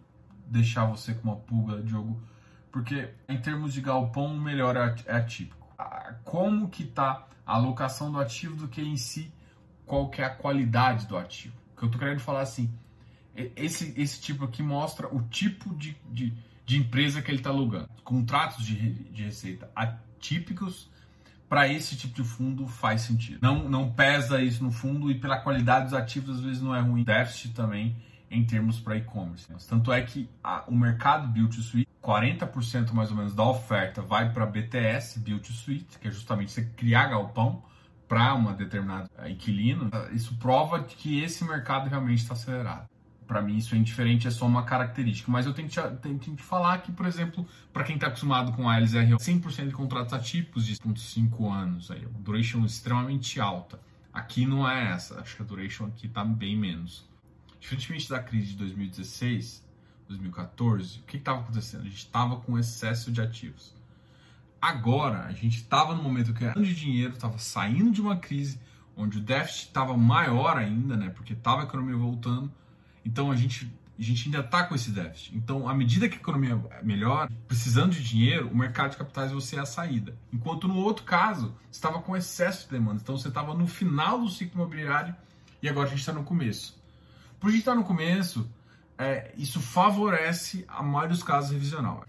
deixar 0.47 0.85
você 0.85 1.13
com 1.13 1.27
uma 1.27 1.35
pulga, 1.35 1.81
Diogo? 1.81 2.21
Porque 2.75 3.09
em 3.29 3.37
termos 3.37 3.73
de 3.73 3.79
galpão, 3.79 4.35
o 4.35 4.41
melhor 4.41 4.75
é, 4.75 4.95
é 5.05 5.15
atípico. 5.15 5.65
Como 6.25 6.67
que 6.67 6.83
está 6.83 7.25
a 7.45 7.55
alocação 7.55 8.11
do 8.11 8.19
ativo 8.19 8.57
do 8.57 8.67
que 8.67 8.81
em 8.81 8.97
si, 8.97 9.31
qual 9.85 10.09
que 10.09 10.21
é 10.21 10.25
a 10.25 10.29
qualidade 10.29 11.07
do 11.07 11.15
ativo? 11.15 11.55
O 11.73 11.77
que 11.77 11.83
eu 11.83 11.87
estou 11.87 11.99
querendo 11.99 12.19
falar 12.19 12.41
assim, 12.41 12.69
esse, 13.55 13.93
esse 13.95 14.19
tipo 14.19 14.43
aqui 14.43 14.61
mostra 14.61 15.07
o 15.07 15.21
tipo 15.21 15.73
de, 15.75 15.95
de 16.11 16.33
de 16.65 16.77
empresa 16.77 17.21
que 17.21 17.29
ele 17.29 17.37
está 17.37 17.51
alugando. 17.51 17.87
Contratos 18.03 18.65
de, 18.65 18.75
de 18.75 19.23
receita 19.23 19.69
atípicos 19.75 20.89
para 21.47 21.67
esse 21.67 21.95
tipo 21.95 22.15
de 22.15 22.23
fundo 22.27 22.67
faz 22.67 23.01
sentido. 23.01 23.39
Não, 23.41 23.69
não 23.69 23.91
pesa 23.91 24.41
isso 24.41 24.63
no 24.63 24.71
fundo 24.71 25.11
e 25.11 25.15
pela 25.15 25.37
qualidade 25.37 25.85
dos 25.85 25.93
ativos 25.93 26.37
às 26.37 26.41
vezes 26.41 26.61
não 26.61 26.75
é 26.75 26.81
ruim. 26.81 27.03
Déficit 27.03 27.53
também 27.53 27.95
em 28.31 28.43
termos 28.43 28.79
para 28.79 28.97
e-commerce. 28.97 29.47
Tanto 29.69 29.93
é 29.93 30.01
que 30.01 30.27
a, 30.43 30.63
o 30.67 30.75
mercado 30.75 31.27
Build 31.27 31.55
to 31.55 31.61
Suite, 31.61 31.87
40% 32.05 32.91
mais 32.93 33.09
ou 33.09 33.17
menos 33.17 33.33
da 33.33 33.43
oferta 33.43 34.01
vai 34.01 34.31
para 34.31 34.45
BTS, 34.45 35.19
Build 35.19 35.51
Suite, 35.51 35.97
que 35.99 36.07
é 36.07 36.11
justamente 36.11 36.51
você 36.51 36.63
criar 36.63 37.07
galpão 37.07 37.63
para 38.07 38.33
uma 38.33 38.53
determinada 38.53 39.09
inquilino. 39.27 39.89
Isso 40.11 40.35
prova 40.35 40.83
que 40.83 41.21
esse 41.21 41.43
mercado 41.43 41.89
realmente 41.89 42.19
está 42.19 42.33
acelerado 42.33 42.87
para 43.25 43.41
mim 43.41 43.57
isso 43.57 43.75
é 43.75 43.77
indiferente, 43.77 44.27
é 44.27 44.31
só 44.31 44.45
uma 44.45 44.63
característica. 44.63 45.31
Mas 45.31 45.45
eu 45.45 45.53
tenho 45.53 45.67
que 45.67 45.73
te, 45.73 45.97
tenho 45.97 46.19
que 46.19 46.35
te 46.35 46.43
falar 46.43 46.77
que, 46.79 46.91
por 46.91 47.05
exemplo, 47.05 47.45
para 47.73 47.83
quem 47.83 47.95
está 47.95 48.07
acostumado 48.07 48.53
com 48.53 48.69
a 48.69 48.77
LZR, 48.77 49.15
100% 49.17 49.67
de 49.67 49.73
contratos 49.73 50.13
atípicos 50.13 50.65
de 50.65 50.75
5 50.75 51.51
anos, 51.51 51.91
aí, 51.91 52.05
duration 52.19 52.63
extremamente 52.65 53.39
alta. 53.39 53.79
Aqui 54.13 54.45
não 54.45 54.69
é 54.69 54.91
essa, 54.91 55.19
acho 55.19 55.35
que 55.35 55.41
a 55.41 55.45
duration 55.45 55.87
aqui 55.87 56.07
está 56.07 56.23
bem 56.23 56.55
menos. 56.55 57.05
Diferentemente 57.59 58.09
da 58.09 58.19
crise 58.19 58.51
de 58.51 58.57
2016, 58.57 59.64
2014, 60.07 60.99
o 60.99 61.03
que 61.03 61.17
estava 61.17 61.41
acontecendo? 61.41 61.81
A 61.81 61.85
gente 61.85 61.97
estava 61.97 62.37
com 62.37 62.57
excesso 62.57 63.11
de 63.11 63.21
ativos. 63.21 63.73
Agora, 64.61 65.25
a 65.25 65.31
gente 65.31 65.57
estava 65.57 65.93
no 65.93 66.01
momento 66.01 66.33
que 66.33 66.43
era 66.43 66.59
de 66.59 66.73
dinheiro, 66.73 67.13
estava 67.13 67.37
saindo 67.37 67.91
de 67.91 68.01
uma 68.01 68.17
crise 68.17 68.59
onde 68.97 69.17
o 69.17 69.21
déficit 69.21 69.67
estava 69.67 69.95
maior 69.95 70.57
ainda, 70.57 70.95
né? 70.95 71.09
Porque 71.09 71.33
estava 71.33 71.61
a 71.61 71.63
economia 71.65 71.97
voltando 71.97 72.51
então 73.05 73.31
a 73.31 73.35
gente, 73.35 73.71
a 73.97 74.01
gente 74.01 74.25
ainda 74.25 74.39
está 74.39 74.63
com 74.63 74.73
esse 74.73 74.89
déficit. 74.89 75.37
Então, 75.37 75.69
à 75.69 75.75
medida 75.75 76.09
que 76.09 76.15
a 76.15 76.19
economia 76.19 76.59
melhora, 76.81 77.31
precisando 77.47 77.91
de 77.91 78.03
dinheiro, 78.03 78.49
o 78.49 78.57
mercado 78.57 78.91
de 78.91 78.97
capitais 78.97 79.31
você 79.31 79.57
é 79.57 79.59
a 79.59 79.65
saída. 79.65 80.17
Enquanto 80.33 80.67
no 80.67 80.77
outro 80.77 81.05
caso, 81.05 81.53
você 81.69 81.77
estava 81.77 82.01
com 82.01 82.17
excesso 82.17 82.65
de 82.65 82.71
demanda. 82.71 82.99
Então 83.01 83.15
você 83.15 83.27
estava 83.27 83.53
no 83.53 83.67
final 83.67 84.19
do 84.19 84.29
ciclo 84.29 84.61
imobiliário 84.61 85.15
e 85.61 85.69
agora 85.69 85.85
a 85.87 85.89
gente 85.89 85.99
está 85.99 86.11
no 86.11 86.23
começo. 86.23 86.75
Por 87.39 87.49
a 87.49 87.51
gente 87.51 87.59
estar 87.59 87.73
tá 87.73 87.77
no 87.77 87.83
começo, 87.83 88.49
é, 88.97 89.33
isso 89.37 89.59
favorece 89.59 90.65
a 90.67 90.81
maioria 90.81 91.09
dos 91.09 91.23
casos 91.23 91.51
revisional. 91.51 92.05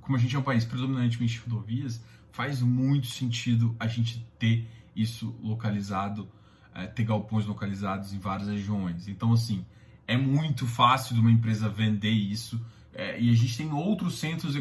Como 0.00 0.16
a 0.16 0.20
gente 0.20 0.34
é 0.34 0.38
um 0.38 0.42
país 0.42 0.64
predominantemente 0.64 1.38
rodovias, 1.38 2.02
faz 2.32 2.60
muito 2.60 3.06
sentido 3.06 3.74
a 3.78 3.86
gente 3.86 4.26
ter 4.38 4.68
isso 4.94 5.34
localizado, 5.42 6.28
é, 6.74 6.86
ter 6.86 7.04
galpões 7.04 7.46
localizados 7.46 8.12
em 8.12 8.18
várias 8.18 8.48
regiões. 8.48 9.08
Então, 9.08 9.32
assim, 9.32 9.64
é 10.06 10.16
muito 10.16 10.66
fácil 10.66 11.14
de 11.14 11.20
uma 11.20 11.30
empresa 11.30 11.68
vender 11.68 12.10
isso. 12.10 12.60
É, 12.92 13.20
e 13.20 13.30
a 13.30 13.34
gente 13.34 13.56
tem 13.56 13.72
outros 13.72 14.18
centros, 14.18 14.56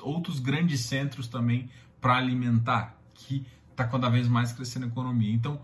outros 0.00 0.38
grandes 0.38 0.80
centros 0.80 1.28
também 1.28 1.68
para 2.00 2.16
alimentar, 2.16 2.98
que 3.14 3.46
está 3.70 3.84
cada 3.84 4.08
vez 4.08 4.28
mais 4.28 4.52
crescendo 4.52 4.86
a 4.86 4.88
economia. 4.88 5.32
Então, 5.32 5.60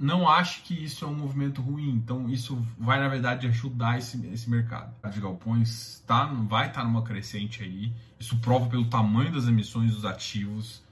não 0.00 0.28
acho 0.28 0.62
que 0.62 0.72
isso 0.72 1.04
é 1.04 1.08
um 1.08 1.14
movimento 1.14 1.60
ruim. 1.60 1.90
Então, 1.90 2.28
isso 2.28 2.56
vai, 2.78 2.98
na 2.98 3.08
verdade, 3.08 3.46
ajudar 3.46 3.98
esse, 3.98 4.26
esse 4.28 4.48
mercado. 4.48 4.94
A 5.02 5.08
de 5.08 5.20
galpões 5.20 6.02
tá, 6.06 6.24
vai 6.24 6.68
estar 6.68 6.80
tá 6.80 6.86
numa 6.86 7.02
crescente 7.02 7.62
aí. 7.62 7.92
Isso 8.18 8.38
prova 8.38 8.68
pelo 8.68 8.86
tamanho 8.86 9.30
das 9.30 9.46
emissões 9.46 9.94
dos 9.94 10.04
ativos. 10.04 10.82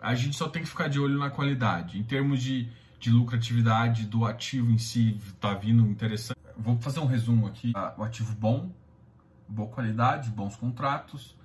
A 0.00 0.14
gente 0.14 0.36
só 0.36 0.48
tem 0.48 0.62
que 0.62 0.68
ficar 0.68 0.88
de 0.88 0.98
olho 0.98 1.18
na 1.18 1.30
qualidade. 1.30 1.98
Em 1.98 2.02
termos 2.02 2.42
de, 2.42 2.68
de 2.98 3.10
lucratividade 3.10 4.04
do 4.04 4.26
ativo 4.26 4.70
em 4.70 4.78
si, 4.78 5.16
está 5.26 5.54
vindo 5.54 5.86
interessante 5.86 6.34
vou 6.56 6.78
fazer 6.78 7.00
um 7.00 7.06
resumo 7.06 7.46
aqui. 7.46 7.72
O 7.96 8.02
ativo 8.02 8.34
bom, 8.34 8.70
boa 9.48 9.68
qualidade, 9.68 10.30
bons 10.30 10.56
contratos, 10.56 11.36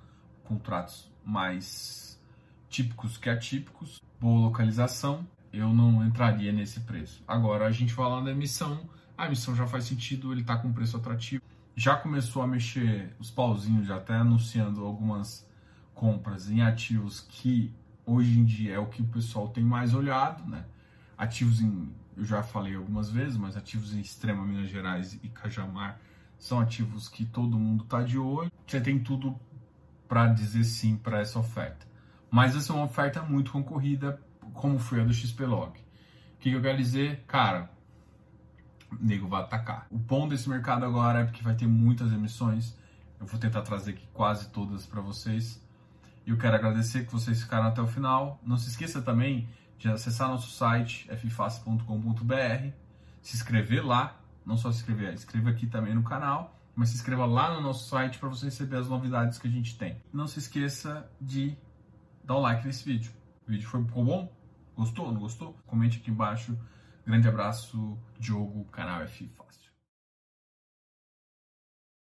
contratos 0.44 1.10
mais 1.24 2.20
típicos 2.68 3.16
que 3.16 3.28
atípicos, 3.28 4.00
boa 4.20 4.40
localização, 4.46 5.26
eu 5.52 5.72
não 5.72 6.04
entraria 6.04 6.52
nesse 6.52 6.80
preço. 6.80 7.22
Agora, 7.26 7.66
a 7.66 7.70
gente 7.70 7.92
falando 7.92 8.26
da 8.26 8.32
emissão, 8.32 8.88
a 9.16 9.26
emissão 9.26 9.54
já 9.54 9.66
faz 9.66 9.84
sentido, 9.84 10.32
ele 10.32 10.42
está 10.42 10.56
com 10.56 10.72
preço 10.72 10.96
atrativo. 10.96 11.42
Já 11.76 11.96
começou 11.96 12.42
a 12.42 12.46
mexer 12.46 13.14
os 13.18 13.30
pauzinhos, 13.30 13.86
já 13.86 13.96
até 13.96 14.14
anunciando 14.14 14.84
algumas 14.84 15.48
compras 15.94 16.50
em 16.50 16.62
ativos 16.62 17.20
que 17.20 17.72
hoje 18.04 18.38
em 18.38 18.44
dia 18.44 18.74
é 18.74 18.78
o 18.78 18.86
que 18.86 19.02
o 19.02 19.06
pessoal 19.06 19.48
tem 19.48 19.64
mais 19.64 19.94
olhado, 19.94 20.48
né? 20.48 20.64
Ativos 21.16 21.60
em 21.60 21.92
eu 22.20 22.24
já 22.26 22.42
falei 22.42 22.74
algumas 22.74 23.10
vezes, 23.10 23.38
mas 23.38 23.56
ativos 23.56 23.94
em 23.94 24.00
Extrema 24.00 24.44
Minas 24.44 24.68
Gerais 24.68 25.18
e 25.22 25.28
Cajamar 25.28 25.98
são 26.38 26.60
ativos 26.60 27.08
que 27.08 27.24
todo 27.24 27.58
mundo 27.58 27.84
está 27.84 28.02
de 28.02 28.18
olho. 28.18 28.52
Você 28.66 28.78
tem 28.78 28.98
tudo 28.98 29.38
para 30.06 30.26
dizer 30.26 30.64
sim 30.64 30.96
para 30.96 31.20
essa 31.20 31.38
oferta. 31.38 31.86
Mas 32.30 32.54
essa 32.54 32.72
é 32.72 32.76
uma 32.76 32.84
oferta 32.84 33.22
muito 33.22 33.52
concorrida, 33.52 34.20
como 34.52 34.78
foi 34.78 35.00
a 35.00 35.04
do 35.04 35.12
XPlog. 35.12 35.78
O 35.78 36.38
que, 36.38 36.50
que 36.50 36.56
eu 36.56 36.62
quero 36.62 36.78
dizer? 36.78 37.24
Cara, 37.26 37.70
o 38.90 38.96
nego 39.04 39.28
vai 39.28 39.42
atacar. 39.42 39.86
O 39.90 39.98
bom 39.98 40.28
desse 40.28 40.48
mercado 40.48 40.84
agora 40.84 41.20
é 41.20 41.24
porque 41.24 41.42
vai 41.42 41.54
ter 41.54 41.66
muitas 41.66 42.12
emissões. 42.12 42.76
Eu 43.18 43.26
vou 43.26 43.38
tentar 43.38 43.62
trazer 43.62 43.92
aqui 43.92 44.08
quase 44.12 44.48
todas 44.48 44.86
para 44.86 45.00
vocês. 45.00 45.62
E 46.26 46.30
eu 46.30 46.38
quero 46.38 46.56
agradecer 46.56 47.04
que 47.06 47.12
vocês 47.12 47.42
ficaram 47.42 47.66
até 47.66 47.80
o 47.80 47.86
final. 47.86 48.40
Não 48.42 48.56
se 48.56 48.68
esqueça 48.68 49.02
também 49.02 49.48
de 49.78 49.88
acessar 49.88 50.28
nosso 50.28 50.50
site 50.50 51.08
fface.com.br, 51.16 52.70
se 53.22 53.36
inscrever 53.36 53.84
lá, 53.84 54.20
não 54.44 54.56
só 54.56 54.70
se 54.70 54.80
inscrever, 54.80 55.14
inscreva 55.14 55.48
aqui 55.48 55.66
também 55.66 55.94
no 55.94 56.02
canal, 56.02 56.54
mas 56.76 56.90
se 56.90 56.96
inscreva 56.96 57.24
lá 57.24 57.54
no 57.54 57.62
nosso 57.62 57.88
site 57.88 58.18
para 58.18 58.28
você 58.28 58.46
receber 58.46 58.76
as 58.76 58.88
novidades 58.88 59.38
que 59.38 59.48
a 59.48 59.50
gente 59.50 59.78
tem. 59.78 59.96
Não 60.12 60.26
se 60.26 60.38
esqueça 60.38 61.10
de 61.18 61.56
dar 62.22 62.36
um 62.36 62.40
like 62.40 62.66
nesse 62.66 62.84
vídeo. 62.84 63.10
O 63.46 63.50
vídeo 63.50 63.68
foi, 63.68 63.82
ficou 63.84 64.04
bom? 64.04 64.39
Gostou? 64.80 65.12
Não 65.12 65.20
gostou? 65.20 65.52
Comente 65.66 65.98
aqui 65.98 66.10
embaixo. 66.10 66.58
Grande 67.06 67.28
abraço, 67.28 67.98
Diogo, 68.18 68.64
canal 68.72 69.02
F 69.02 69.28
Fácil. 69.36 69.59